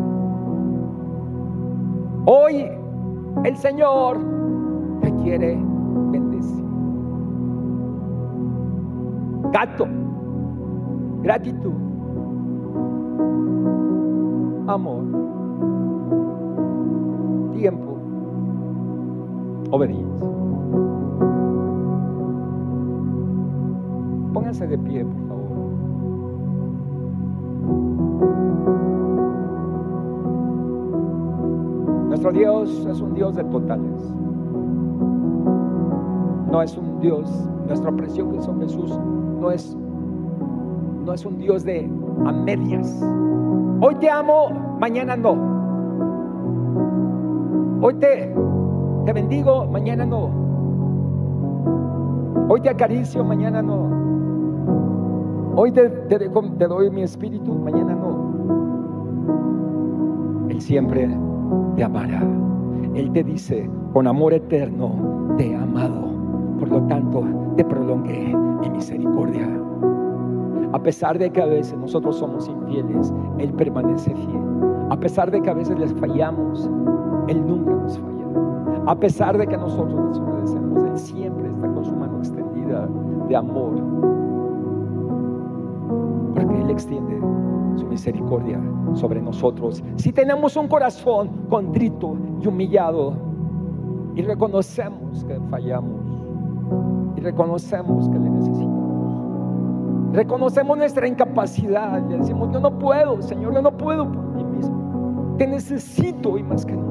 Hoy 2.27 2.67
el 3.45 3.57
Señor 3.57 4.19
te 5.01 5.13
quiere 5.17 5.59
bendecir. 6.11 6.65
Gato, 9.53 9.87
gratitud, 11.23 11.73
amor, 14.67 15.05
tiempo, 17.53 17.90
obediencia. 19.71 20.29
Pónganse 24.33 24.67
de 24.67 24.79
pie, 24.79 25.05
por 25.05 25.29
favor. 25.29 25.41
Nuestro 32.09 32.33
Dios 32.33 32.87
es 32.91 33.01
un 33.01 33.15
Dios 33.15 33.35
de 33.37 33.45
totales. 33.45 34.15
No 36.51 36.63
es 36.63 36.77
un 36.77 37.01
Dios, 37.01 37.31
nuestro 37.67 37.97
precioso 37.97 38.57
Jesús 38.59 38.99
no 39.41 39.51
es, 39.51 39.77
no 41.05 41.13
es 41.13 41.25
un 41.25 41.39
Dios 41.39 41.65
de 41.65 41.89
a 42.27 42.33
medias. 42.33 43.03
Hoy 43.81 43.95
te 43.97 44.11
amo, 44.11 44.51
mañana 44.79 45.17
no. 45.17 45.37
Hoy 47.81 47.95
te, 47.95 48.35
te 49.05 49.13
bendigo, 49.13 49.67
mañana 49.67 50.07
no. 50.07 50.31
Hoy 52.49 52.61
te 52.61 52.71
acaricio, 52.71 53.23
mañana 53.25 53.63
no. 53.63 54.01
Hoy 55.57 55.73
te, 55.73 55.89
te, 55.89 56.19
te 56.19 56.67
doy 56.67 56.91
mi 56.91 57.03
espíritu, 57.03 57.55
mañana 57.55 57.95
no. 57.95 58.31
Él 60.49 60.61
siempre 60.61 61.09
te 61.77 61.85
amará. 61.85 62.23
Él 62.95 63.13
te 63.13 63.23
dice, 63.23 63.71
con 63.93 64.07
amor 64.07 64.33
eterno 64.33 65.35
te 65.37 65.51
he 65.51 65.57
amado. 65.57 66.11
Por 66.59 66.69
lo 66.69 66.83
tanto, 66.83 67.25
te 67.57 67.65
prolongué 67.65 68.35
mi 68.63 68.71
misericordia. 68.71 69.49
A 70.73 70.83
pesar 70.83 71.19
de 71.19 71.31
que 71.31 71.43
a 71.43 71.47
veces 71.47 71.77
nosotros 71.79 72.17
somos 72.17 72.49
infieles, 72.49 73.13
Él 73.39 73.53
permanece 73.55 74.15
fiel. 74.15 74.43
A 74.91 74.97
pesar 74.99 75.31
de 75.31 75.41
que 75.41 75.51
a 75.51 75.55
veces 75.55 75.79
les 75.79 75.93
fallamos, 75.95 76.71
Él 77.31 77.47
nunca 77.47 77.71
nos 77.71 77.97
falla. 77.97 78.27
A 78.87 78.95
pesar 78.97 79.39
de 79.39 79.47
que 79.47 79.57
nosotros 79.57 80.09
desobedecemos, 80.09 80.85
Él 80.85 80.99
siempre 80.99 81.49
está 81.49 81.69
con 81.69 81.85
su 81.85 81.95
mano 81.95 82.19
extendida 82.19 82.89
de 83.29 83.37
amor. 83.37 83.75
Porque 86.35 86.61
Él 86.61 86.71
extiende 86.71 87.21
su 87.77 87.87
misericordia 87.87 88.61
sobre 88.95 89.23
nosotros. 89.23 89.81
Si 89.95 90.11
tenemos 90.13 90.57
un 90.57 90.67
corazón 90.67 91.31
contrito 91.49 92.17
y 92.43 92.49
humillado, 92.49 93.15
Y 94.17 94.23
reconocemos 94.23 95.25
que 95.25 95.39
fallamos. 95.49 96.03
Y 97.17 97.21
reconocemos 97.21 98.09
que 98.09 98.19
le 98.19 98.29
necesitamos. 98.29 100.13
Reconocemos 100.13 100.77
nuestra 100.77 101.07
incapacidad. 101.07 102.03
Le 102.09 102.19
decimos, 102.19 102.51
yo 102.53 102.59
no 102.59 102.77
puedo, 102.77 103.23
Señor, 103.23 103.55
yo 103.55 103.63
no 103.63 103.71
puedo 103.71 104.11
por 104.11 104.35
mí 104.35 104.43
mismo. 104.43 105.37
Te 105.39 105.47
necesito 105.47 106.37
y 106.37 106.43
más 106.43 106.67
que 106.67 106.73
nunca. 106.73 106.90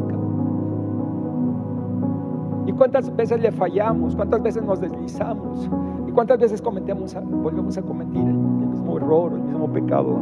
¿Y 2.70 2.72
cuántas 2.72 3.14
veces 3.16 3.42
le 3.42 3.52
fallamos? 3.52 4.16
¿Cuántas 4.16 4.44
veces 4.44 4.64
nos 4.64 4.80
deslizamos? 4.80 5.68
¿Y 6.08 6.12
cuántas 6.12 6.38
veces 6.38 6.62
cometemos, 6.62 7.18
volvemos 7.28 7.76
a 7.80 7.82
cometer 7.82 8.22
el 8.22 8.36
mismo 8.36 8.98
error, 8.98 9.34
el 9.34 9.42
mismo 9.42 9.74
pecado? 9.74 10.20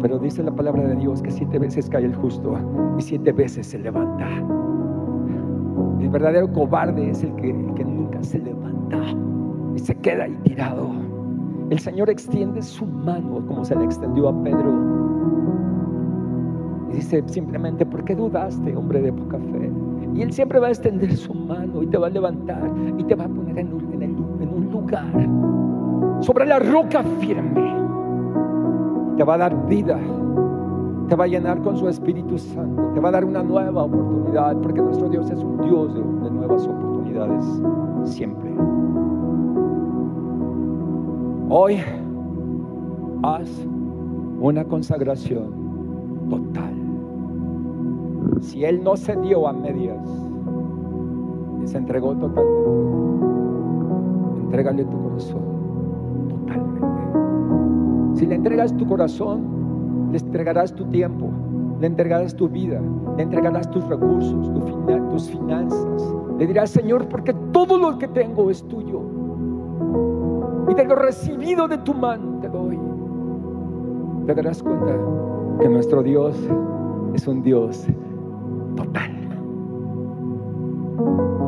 Pero 0.00 0.18
dice 0.18 0.42
la 0.42 0.52
palabra 0.52 0.84
de 0.84 0.96
Dios 0.96 1.20
que 1.20 1.30
siete 1.30 1.58
veces 1.58 1.90
cae 1.90 2.06
el 2.06 2.14
justo 2.14 2.56
y 2.96 3.02
siete 3.02 3.30
veces 3.32 3.66
se 3.66 3.78
levanta. 3.78 4.26
El 6.00 6.08
verdadero 6.08 6.50
cobarde 6.50 7.10
es 7.10 7.22
el 7.22 7.34
que, 7.34 7.52
nunca 7.52 8.22
se 8.22 8.38
levanta 8.38 9.02
y 9.74 9.78
se 9.78 9.94
queda 9.96 10.24
ahí 10.24 10.38
tirado. 10.44 10.88
El 11.68 11.78
Señor 11.78 12.08
extiende 12.08 12.62
su 12.62 12.86
mano 12.86 13.46
como 13.46 13.66
se 13.66 13.76
le 13.76 13.84
extendió 13.84 14.30
a 14.30 14.42
Pedro. 14.42 14.72
Y 16.90 16.94
dice 16.94 17.22
simplemente, 17.26 17.84
¿por 17.84 18.02
qué 18.06 18.14
dudaste, 18.14 18.74
hombre 18.74 19.02
de 19.02 19.12
poca 19.12 19.38
fe? 19.38 19.83
Y 20.14 20.22
Él 20.22 20.32
siempre 20.32 20.60
va 20.60 20.68
a 20.68 20.70
extender 20.70 21.16
su 21.16 21.34
mano 21.34 21.82
y 21.82 21.86
te 21.86 21.98
va 21.98 22.06
a 22.06 22.10
levantar 22.10 22.70
y 22.96 23.04
te 23.04 23.14
va 23.14 23.24
a 23.24 23.28
poner 23.28 23.58
en 23.58 23.72
un, 23.72 24.48
un 24.48 24.70
lugar 24.70 25.28
sobre 26.20 26.46
la 26.46 26.58
roca 26.58 27.02
firme 27.20 27.64
te 29.16 29.22
va 29.22 29.34
a 29.34 29.38
dar 29.38 29.66
vida, 29.68 29.98
te 31.08 31.14
va 31.14 31.24
a 31.24 31.26
llenar 31.26 31.62
con 31.62 31.76
su 31.76 31.88
Espíritu 31.88 32.38
Santo, 32.38 32.90
te 32.94 33.00
va 33.00 33.10
a 33.10 33.12
dar 33.12 33.24
una 33.24 33.42
nueva 33.42 33.84
oportunidad, 33.84 34.56
porque 34.60 34.80
nuestro 34.80 35.08
Dios 35.08 35.30
es 35.30 35.38
un 35.38 35.60
Dios 35.62 35.94
de, 35.94 36.30
nuevas 36.30 36.66
oportunidades 36.66 37.44
siempre. 38.04 38.50
Hoy 41.48 41.78
haz 43.22 43.48
una 44.40 44.64
consagración 44.64 46.28
total. 46.28 46.83
Si 48.40 48.64
Él 48.64 48.82
no 48.82 48.96
se 48.96 49.16
dio 49.16 49.46
a 49.48 49.52
medias 49.52 50.06
y 51.62 51.66
se 51.66 51.78
entregó 51.78 52.14
totalmente, 52.14 52.70
entrégale 54.42 54.84
tu 54.84 55.02
corazón. 55.02 55.42
Si 58.14 58.26
le 58.26 58.34
entregas 58.36 58.76
tu 58.76 58.86
corazón, 58.86 60.10
le 60.12 60.18
entregarás 60.18 60.74
tu 60.74 60.84
tiempo, 60.86 61.30
le 61.80 61.86
entregarás 61.86 62.34
tu 62.34 62.48
vida, 62.48 62.80
le 63.16 63.22
entregarás 63.22 63.70
tus 63.70 63.84
recursos, 63.88 64.52
tus 65.10 65.30
finanzas. 65.30 66.14
Le 66.38 66.46
dirás, 66.46 66.70
Señor, 66.70 67.08
porque 67.08 67.32
todo 67.52 67.78
lo 67.78 67.98
que 67.98 68.08
tengo 68.08 68.50
es 68.50 68.62
tuyo. 68.64 69.00
Y 70.68 70.74
de 70.74 70.84
lo 70.84 70.96
recibido 70.96 71.68
de 71.68 71.78
tu 71.78 71.94
mano 71.94 72.38
te 72.40 72.48
doy. 72.48 72.78
Te 74.26 74.34
darás 74.34 74.62
cuenta 74.62 74.96
que 75.60 75.68
nuestro 75.68 76.02
Dios 76.02 76.36
es 77.14 77.28
un 77.28 77.42
Dios 77.42 77.86
total. 78.76 79.10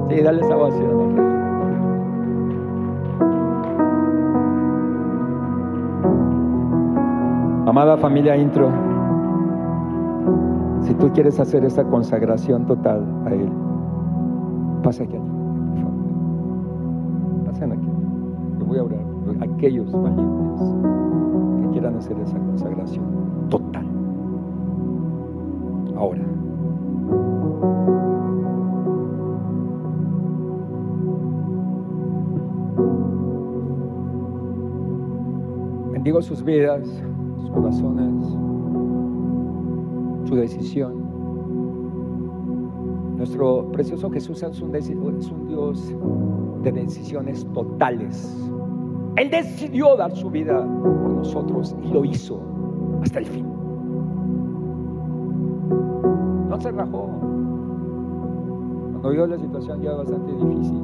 Sí, 0.08 0.22
dale 0.22 0.40
esa 0.40 0.54
Rey. 0.56 1.26
Amada 7.66 7.96
familia 7.96 8.36
intro, 8.36 8.70
si 10.80 10.94
tú 10.94 11.10
quieres 11.12 11.38
hacer 11.40 11.64
esa 11.64 11.84
consagración 11.84 12.64
total 12.64 13.04
a 13.26 13.34
Él, 13.34 13.50
pasa 14.84 15.02
aquí, 15.02 15.16
por 15.16 15.78
favor. 15.80 17.44
Pasen 17.46 17.72
aquí. 17.72 17.88
Yo 18.60 18.66
voy 18.66 18.78
a 18.78 18.84
orar 18.84 19.04
por 19.24 19.36
aquellos 19.42 19.90
valientes 19.92 20.74
que 21.60 21.68
quieran 21.72 21.96
hacer 21.96 22.16
esa 22.20 22.38
consagración 22.38 23.04
total. 23.50 23.84
Ahora. 25.96 26.22
Sus 36.22 36.42
vidas 36.42 36.88
corazones, 37.56 38.26
su 40.28 40.34
decisión. 40.34 40.94
Nuestro 43.16 43.70
precioso 43.72 44.10
Jesús 44.10 44.42
es 44.42 44.60
un, 44.60 44.74
es 44.74 44.90
un 44.90 45.46
Dios 45.46 45.94
de 46.62 46.72
decisiones 46.72 47.46
totales. 47.54 48.36
Él 49.16 49.30
decidió 49.30 49.96
dar 49.96 50.14
su 50.14 50.30
vida 50.30 50.60
por 50.60 51.14
nosotros 51.14 51.74
y 51.82 51.88
lo 51.88 52.04
hizo 52.04 52.40
hasta 53.02 53.20
el 53.20 53.26
fin. 53.26 53.46
No 56.50 56.60
se 56.60 56.70
rajó. 56.72 57.08
Cuando 58.92 59.10
vio 59.10 59.26
la 59.26 59.38
situación 59.38 59.80
ya 59.80 59.92
bastante 59.92 60.32
difícil. 60.32 60.82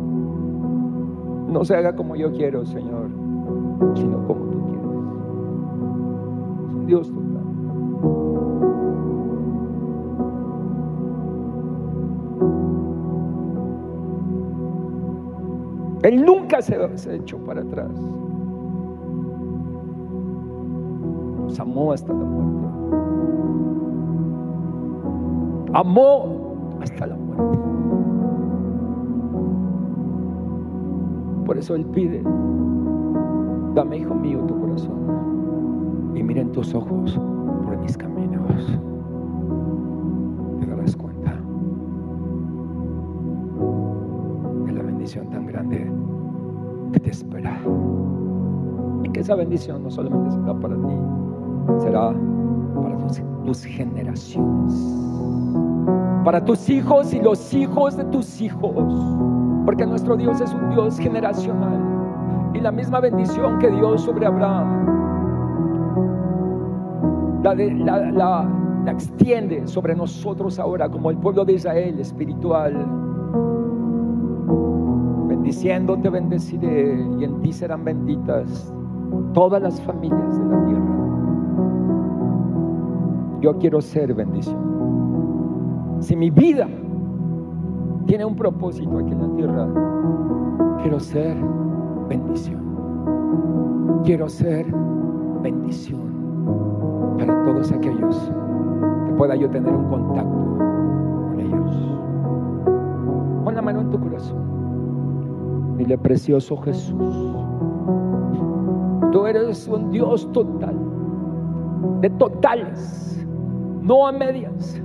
No 1.48 1.64
se 1.64 1.76
haga 1.76 1.94
como 1.94 2.16
yo 2.16 2.32
quiero, 2.32 2.64
Señor, 2.64 3.10
sino 3.94 4.26
como 4.26 4.44
tú 4.46 4.62
quieres. 4.64 4.81
Dios 6.86 7.08
total. 7.08 7.42
Él 16.02 16.24
nunca 16.24 16.60
se, 16.60 16.98
se 16.98 17.14
echó 17.16 17.38
para 17.38 17.62
atrás. 17.62 17.90
Nos 21.38 21.60
amó 21.60 21.92
hasta 21.92 22.12
la 22.12 22.24
muerte. 22.24 22.68
Amó 25.74 26.76
hasta 26.80 27.06
la 27.06 27.14
muerte. 27.14 27.58
Por 31.46 31.58
eso 31.58 31.74
Él 31.74 31.84
pide, 31.86 32.22
dame, 33.74 33.98
hijo 33.98 34.14
mío, 34.14 34.40
tu 34.46 34.58
corazón 34.58 35.21
miren 36.32 36.50
tus 36.50 36.74
ojos 36.74 37.20
por 37.62 37.76
mis 37.76 37.94
caminos. 37.94 38.80
Te 40.60 40.66
darás 40.66 40.96
cuenta 40.96 41.34
de 44.64 44.72
la 44.72 44.82
bendición 44.82 45.28
tan 45.28 45.44
grande 45.44 45.92
que 46.94 47.00
te 47.00 47.10
espera. 47.10 47.60
Y 49.04 49.10
que 49.10 49.20
esa 49.20 49.34
bendición 49.34 49.82
no 49.82 49.90
solamente 49.90 50.30
será 50.30 50.58
para 50.58 50.74
ti, 50.74 50.94
será 51.80 52.14
para 52.82 52.96
tus, 52.96 53.22
tus 53.44 53.64
generaciones, 53.64 54.72
para 56.24 56.42
tus 56.42 56.66
hijos 56.70 57.12
y 57.12 57.20
los 57.20 57.52
hijos 57.52 57.98
de 57.98 58.04
tus 58.04 58.40
hijos, 58.40 58.72
porque 59.66 59.84
nuestro 59.84 60.16
Dios 60.16 60.40
es 60.40 60.54
un 60.54 60.70
Dios 60.70 60.98
generacional. 60.98 61.78
Y 62.54 62.60
la 62.60 62.72
misma 62.72 63.00
bendición 63.00 63.58
que 63.58 63.70
dio 63.70 63.98
sobre 63.98 64.24
Abraham 64.24 64.91
la, 67.42 68.48
extiende 68.86 69.66
sobre 69.66 69.94
nosotros 69.94 70.58
ahora 70.58 70.88
como 70.88 71.10
el 71.10 71.16
pueblo 71.18 71.44
de 71.44 71.54
Israel 71.54 71.98
espiritual. 71.98 72.74
Bendiciéndote 75.28 76.08
bendeciré 76.08 77.04
y 77.18 77.24
en 77.24 77.40
ti 77.40 77.52
serán 77.52 77.84
benditas 77.84 78.72
todas 79.34 79.62
las 79.62 79.80
familias 79.82 80.38
de 80.38 80.44
la 80.44 80.64
tierra. 80.66 80.98
Yo 83.40 83.58
quiero 83.58 83.80
ser 83.80 84.14
bendición. 84.14 85.98
Si 86.00 86.16
mi 86.16 86.30
vida 86.30 86.68
tiene 88.06 88.24
un 88.24 88.36
propósito 88.36 88.98
aquí 88.98 89.12
en 89.12 89.20
la 89.20 89.36
tierra, 89.36 89.68
quiero 90.80 91.00
ser 91.00 91.36
bendición. 92.08 92.62
Quiero 94.04 94.28
ser 94.28 94.66
bendición 95.42 96.11
para 97.18 97.44
todos 97.44 97.72
aquellos 97.72 98.32
que 99.06 99.12
pueda 99.14 99.34
yo 99.36 99.48
tener 99.50 99.72
un 99.72 99.88
contacto 99.88 100.56
con 101.28 101.40
ellos. 101.40 101.70
Pon 103.44 103.54
la 103.54 103.62
mano 103.62 103.80
en 103.80 103.90
tu 103.90 104.00
corazón. 104.00 105.76
Dile, 105.76 105.98
precioso 105.98 106.56
Jesús, 106.58 107.34
tú 109.10 109.26
eres 109.26 109.66
un 109.68 109.90
Dios 109.90 110.30
total, 110.32 110.76
de 112.00 112.10
totales, 112.10 113.26
no 113.80 114.06
a 114.06 114.12
medias. 114.12 114.80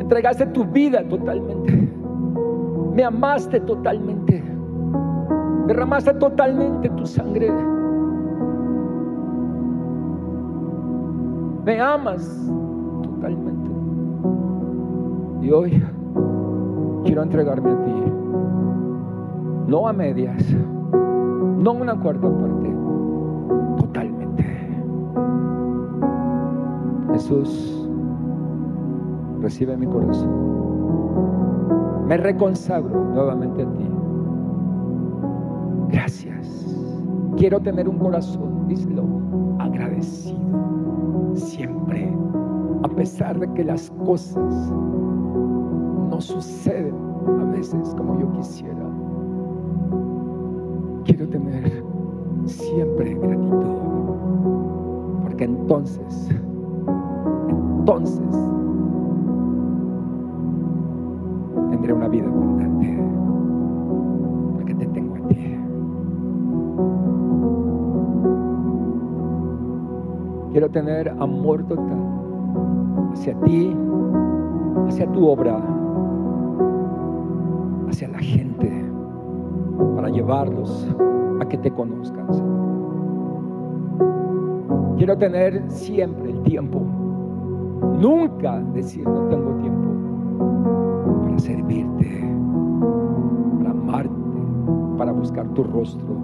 Entregaste 0.00 0.46
tu 0.46 0.64
vida 0.64 1.06
totalmente. 1.08 1.92
Me 2.94 3.04
amaste 3.04 3.60
totalmente. 3.60 4.42
Derramaste 5.66 6.14
totalmente 6.14 6.88
tu 6.90 7.04
sangre 7.04 7.52
me 11.68 11.78
amas 11.82 12.50
totalmente. 13.02 13.70
Y 15.42 15.50
hoy 15.50 15.84
quiero 17.04 17.22
entregarme 17.22 17.70
a 17.70 17.84
ti. 17.84 17.92
No 19.66 19.86
a 19.86 19.92
medias, 19.92 20.42
no 21.58 21.72
una 21.72 21.94
cuarta 22.00 22.26
parte, 22.26 22.74
totalmente. 23.76 24.44
Jesús, 27.12 27.86
recibe 29.42 29.76
mi 29.76 29.86
corazón. 29.88 30.30
Me 32.06 32.16
reconsagro 32.16 32.98
nuevamente 33.12 33.62
a 33.62 33.66
ti. 33.66 33.86
Gracias. 35.88 36.64
Quiero 37.36 37.60
tener 37.60 37.86
un 37.90 37.98
corazón, 37.98 38.66
díselo, 38.68 39.04
agradecido 39.58 40.38
siempre, 41.38 42.12
a 42.82 42.88
pesar 42.88 43.38
de 43.38 43.52
que 43.54 43.64
las 43.64 43.90
cosas 44.04 44.72
no 46.10 46.20
suceden 46.20 46.94
a 47.40 47.44
veces 47.44 47.94
como 47.96 48.18
yo 48.18 48.32
quisiera. 48.32 48.74
Quiero 51.04 51.28
tener 51.28 51.84
siempre 52.44 53.14
gratitud, 53.14 53.64
porque 55.22 55.44
entonces, 55.44 56.28
entonces, 57.48 58.36
tendré 61.70 61.92
una 61.92 62.08
vida 62.08 62.26
abundante, 62.26 62.98
Quiero 70.58 70.72
tener 70.72 71.08
amor 71.20 71.62
total 71.68 72.02
hacia 73.12 73.32
ti, 73.42 73.72
hacia 74.88 75.06
tu 75.12 75.28
obra, 75.28 75.62
hacia 77.88 78.08
la 78.08 78.18
gente, 78.18 78.84
para 79.94 80.08
llevarlos 80.08 80.88
a 81.40 81.46
que 81.46 81.58
te 81.58 81.70
conozcan. 81.70 82.26
Quiero 84.96 85.16
tener 85.16 85.62
siempre 85.70 86.32
el 86.32 86.42
tiempo, 86.42 86.80
nunca 88.00 88.58
decir 88.74 89.08
no 89.08 89.28
tengo 89.28 89.52
tiempo 89.60 89.88
para 91.22 91.38
servirte, 91.38 92.34
para 93.58 93.70
amarte, 93.70 94.10
para 94.98 95.12
buscar 95.12 95.46
tu 95.54 95.62
rostro, 95.62 96.16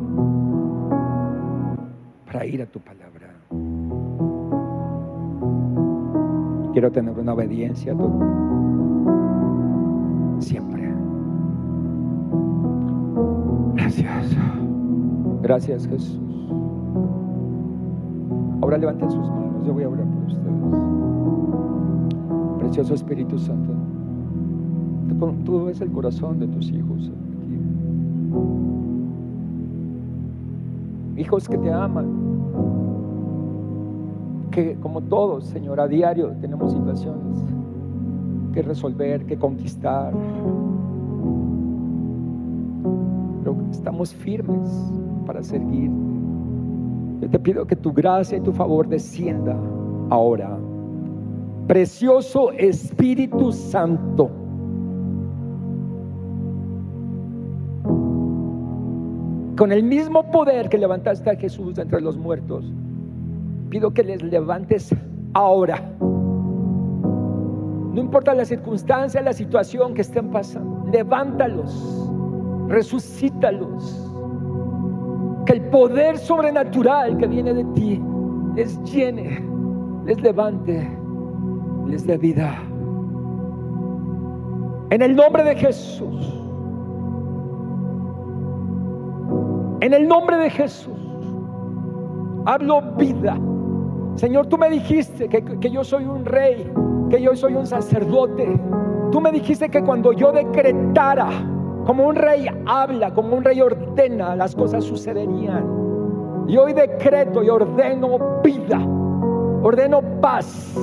para 2.27 2.45
ir 2.47 2.63
a 2.63 2.67
tu 2.67 2.81
palabra. 2.81 3.04
Quiero 6.75 6.91
tener 6.91 7.17
una 7.17 7.33
obediencia 7.35 7.97
total. 7.97 8.29
Siempre. 10.41 10.93
Gracias. 13.77 14.37
Gracias 15.41 15.87
Jesús. 15.87 16.21
Ahora 18.61 18.77
levanten 18.77 19.09
sus 19.09 19.31
manos. 19.31 19.65
Yo 19.65 19.73
voy 19.73 19.85
a 19.85 19.89
orar 19.89 20.05
por 20.05 20.25
ustedes. 20.25 20.53
Precioso 22.59 22.95
Espíritu 22.95 23.39
Santo. 23.39 23.73
Tú 25.45 25.67
ves 25.67 25.81
el 25.81 25.93
corazón 25.93 26.41
de 26.41 26.49
tus 26.49 26.73
hijos 26.73 27.09
aquí. 27.09 27.61
Hijos 31.21 31.49
que 31.49 31.57
te 31.57 31.73
aman 31.73 32.07
que 34.55 34.77
como 34.77 35.01
todos, 35.01 35.47
Señor, 35.47 35.81
a 35.81 35.89
diario 35.89 36.31
tenemos 36.41 36.73
situaciones 36.73 37.39
que 38.53 38.63
resolver, 38.63 39.27
que 39.27 39.37
conquistar. 39.37 40.13
Pero 43.41 43.57
estamos 43.73 44.15
firmes 44.15 44.71
para 45.27 45.43
seguir. 45.43 45.91
Yo 47.21 47.29
te 47.29 47.39
pido 47.41 47.67
que 47.67 47.75
tu 47.75 47.93
gracia 47.93 48.39
y 48.39 48.41
tu 48.41 48.53
favor 48.53 48.87
descienda 48.87 49.57
ahora. 50.11 50.57
Precioso 51.67 52.53
Espíritu 52.53 53.51
Santo. 53.51 54.31
Con 59.57 59.73
el 59.73 59.83
mismo 59.83 60.31
poder 60.31 60.69
que 60.69 60.79
levantaste 60.79 61.31
a 61.31 61.37
Jesús 61.37 61.79
entre 61.79 62.01
los 62.01 62.17
muertos, 62.17 62.73
pido 63.75 63.93
que 63.93 64.05
les 64.05 64.23
levantes 64.23 64.95
ahora. 65.33 65.83
No 67.93 68.01
importa 68.01 68.33
la 68.33 68.45
circunstancia, 68.45 69.21
la 69.21 69.33
situación 69.33 69.95
que 69.95 70.03
estén 70.03 70.31
pasando, 70.31 70.89
levántalos, 70.93 72.09
resucítalos. 72.69 74.13
Que 75.45 75.55
el 75.55 75.63
poder 75.71 76.19
sobrenatural 76.19 77.17
que 77.17 77.27
viene 77.27 77.53
de 77.53 77.65
ti 77.75 78.01
les 78.55 78.81
llene, 78.85 79.45
les 80.07 80.23
levante, 80.23 80.89
les 81.89 82.07
dé 82.07 82.17
vida. 82.17 82.55
En 84.91 85.03
el 85.03 85.17
nombre 85.17 85.43
de 85.43 85.57
Jesús. 85.57 86.33
En 89.81 89.93
el 89.93 90.07
nombre 90.07 90.37
de 90.37 90.51
Jesús. 90.51 90.95
Hablo 92.47 92.81
vida. 92.97 93.37
Señor, 94.17 94.47
tú 94.47 94.57
me 94.57 94.71
dijiste 94.71 95.29
que, 95.29 95.71
yo 95.71 95.83
soy 95.83 96.05
un 96.05 96.25
rey, 96.25 96.73
que 97.11 97.21
yo 97.21 97.35
soy 97.35 97.55
un 97.55 97.67
sacerdote. 97.67 98.61
Tú 99.11 99.21
me 99.21 99.33
dijiste 99.33 99.69
que 99.69 99.83
cuando 99.83 100.13
yo 100.13 100.31
decretara, 100.31 101.29
como 101.85 102.07
un 102.07 102.15
rey 102.15 102.47
habla, 102.67 103.13
como 103.13 103.37
un 103.37 103.45
rey 103.45 103.61
ordena, 103.61 104.37
las 104.37 104.55
cosas 104.55 104.85
sucederían. 104.85 106.45
Y 106.47 106.57
hoy 106.57 106.73
decreto 106.75 107.43
y 107.43 107.49
ordeno 107.49 108.41
vida, 108.43 108.79
ordeno 109.63 110.01
paz, 110.21 110.75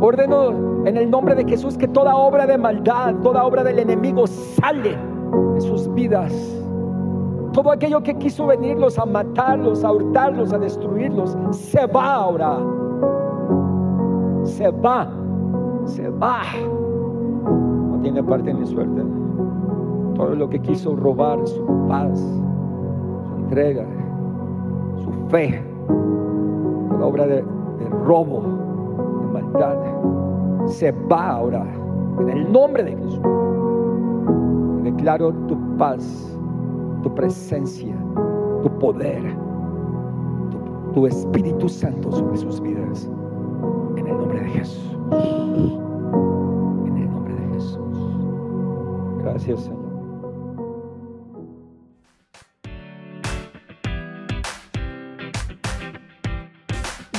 ordeno 0.00 0.86
en 0.86 0.96
el 0.96 1.10
nombre 1.10 1.34
de 1.34 1.44
Jesús 1.44 1.78
que 1.78 1.88
toda 1.88 2.16
obra 2.16 2.46
de 2.46 2.58
maldad, 2.58 3.14
toda 3.22 3.44
obra 3.44 3.64
del 3.64 3.78
enemigo 3.78 4.26
sale 4.26 4.96
de 5.54 5.60
sus 5.60 5.92
vidas 5.94 6.57
todo 7.62 7.72
aquello 7.72 8.00
que 8.00 8.14
quiso 8.14 8.46
venirlos 8.46 9.00
a 9.00 9.04
matarlos, 9.04 9.82
a 9.82 9.90
hurtarlos, 9.90 10.52
a 10.52 10.58
destruirlos, 10.58 11.36
se 11.50 11.84
va 11.86 12.14
ahora. 12.14 12.56
Se 14.44 14.70
va. 14.70 15.10
Se 15.84 16.08
va. 16.08 16.42
No 17.42 17.98
tiene 18.00 18.22
parte 18.22 18.54
ni 18.54 18.64
suerte. 18.64 19.02
Todo 20.14 20.36
lo 20.36 20.48
que 20.48 20.60
quiso 20.60 20.94
robar, 20.94 21.44
su 21.48 21.66
paz, 21.88 22.20
su 22.20 23.34
entrega, 23.42 23.84
su 25.02 25.10
fe, 25.28 25.60
toda 26.90 27.06
obra 27.06 27.26
de, 27.26 27.42
de 27.42 27.88
robo, 28.04 28.40
de 29.20 29.26
maldad, 29.32 29.78
se 30.66 30.92
va 31.10 31.30
ahora. 31.30 31.66
En 32.20 32.28
el 32.28 32.52
nombre 32.52 32.84
de 32.84 32.96
Jesús. 32.96 33.20
Declaro 34.84 35.32
tu 35.48 35.56
paz 35.76 36.37
tu 37.02 37.14
presencia, 37.14 37.96
tu 38.62 38.78
poder, 38.78 39.36
tu, 40.94 41.06
Espíritu 41.06 41.68
Santo 41.68 42.10
sobre 42.10 42.36
sus 42.36 42.60
vidas. 42.60 43.08
En 43.96 44.06
el 44.06 44.16
nombre 44.16 44.40
de 44.40 44.48
Jesús. 44.50 44.98
En 46.86 46.96
el 46.96 47.10
nombre 47.10 47.34
de 47.34 47.54
Jesús. 47.54 47.78
Gracias, 49.22 49.64
Señor. 49.64 49.88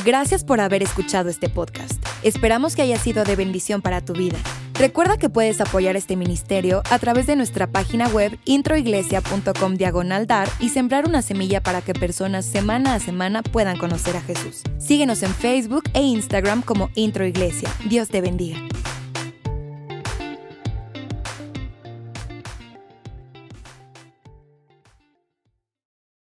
Gracias 0.06 0.44
por 0.44 0.60
haber 0.60 0.82
escuchado 0.82 1.30
este 1.30 1.50
podcast. 1.50 2.04
Esperamos 2.24 2.76
que 2.76 2.82
haya 2.82 2.98
sido 2.98 3.24
de 3.24 3.36
bendición 3.36 3.82
para 3.82 4.02
tu 4.04 4.14
vida. 4.14 4.38
Recuerda 4.80 5.18
que 5.18 5.30
puedes 5.30 5.60
apoyar 5.60 5.98
este 5.98 6.16
ministerio 6.16 6.82
a 6.90 7.00
través 7.00 7.28
de 7.28 7.36
nuestra 7.36 7.68
página 7.68 8.08
web 8.08 8.40
introiglesia.com 8.46 9.76
diagonal 9.76 10.26
dar 10.26 10.48
y 10.62 10.70
sembrar 10.70 11.06
una 11.06 11.22
semilla 11.22 11.62
para 11.62 11.82
que 11.82 11.94
personas 11.94 12.46
semana 12.46 12.94
a 12.94 13.00
semana 13.02 13.44
puedan 13.44 13.78
conocer 13.78 14.16
a 14.16 14.22
Jesús. 14.22 14.64
Síguenos 14.78 15.22
en 15.22 15.34
Facebook 15.34 15.84
e 15.94 16.02
Instagram 16.02 16.62
como 16.62 16.92
Introiglesia. 16.96 17.70
Dios 17.90 18.08
te 18.08 18.22
bendiga. 18.22 18.58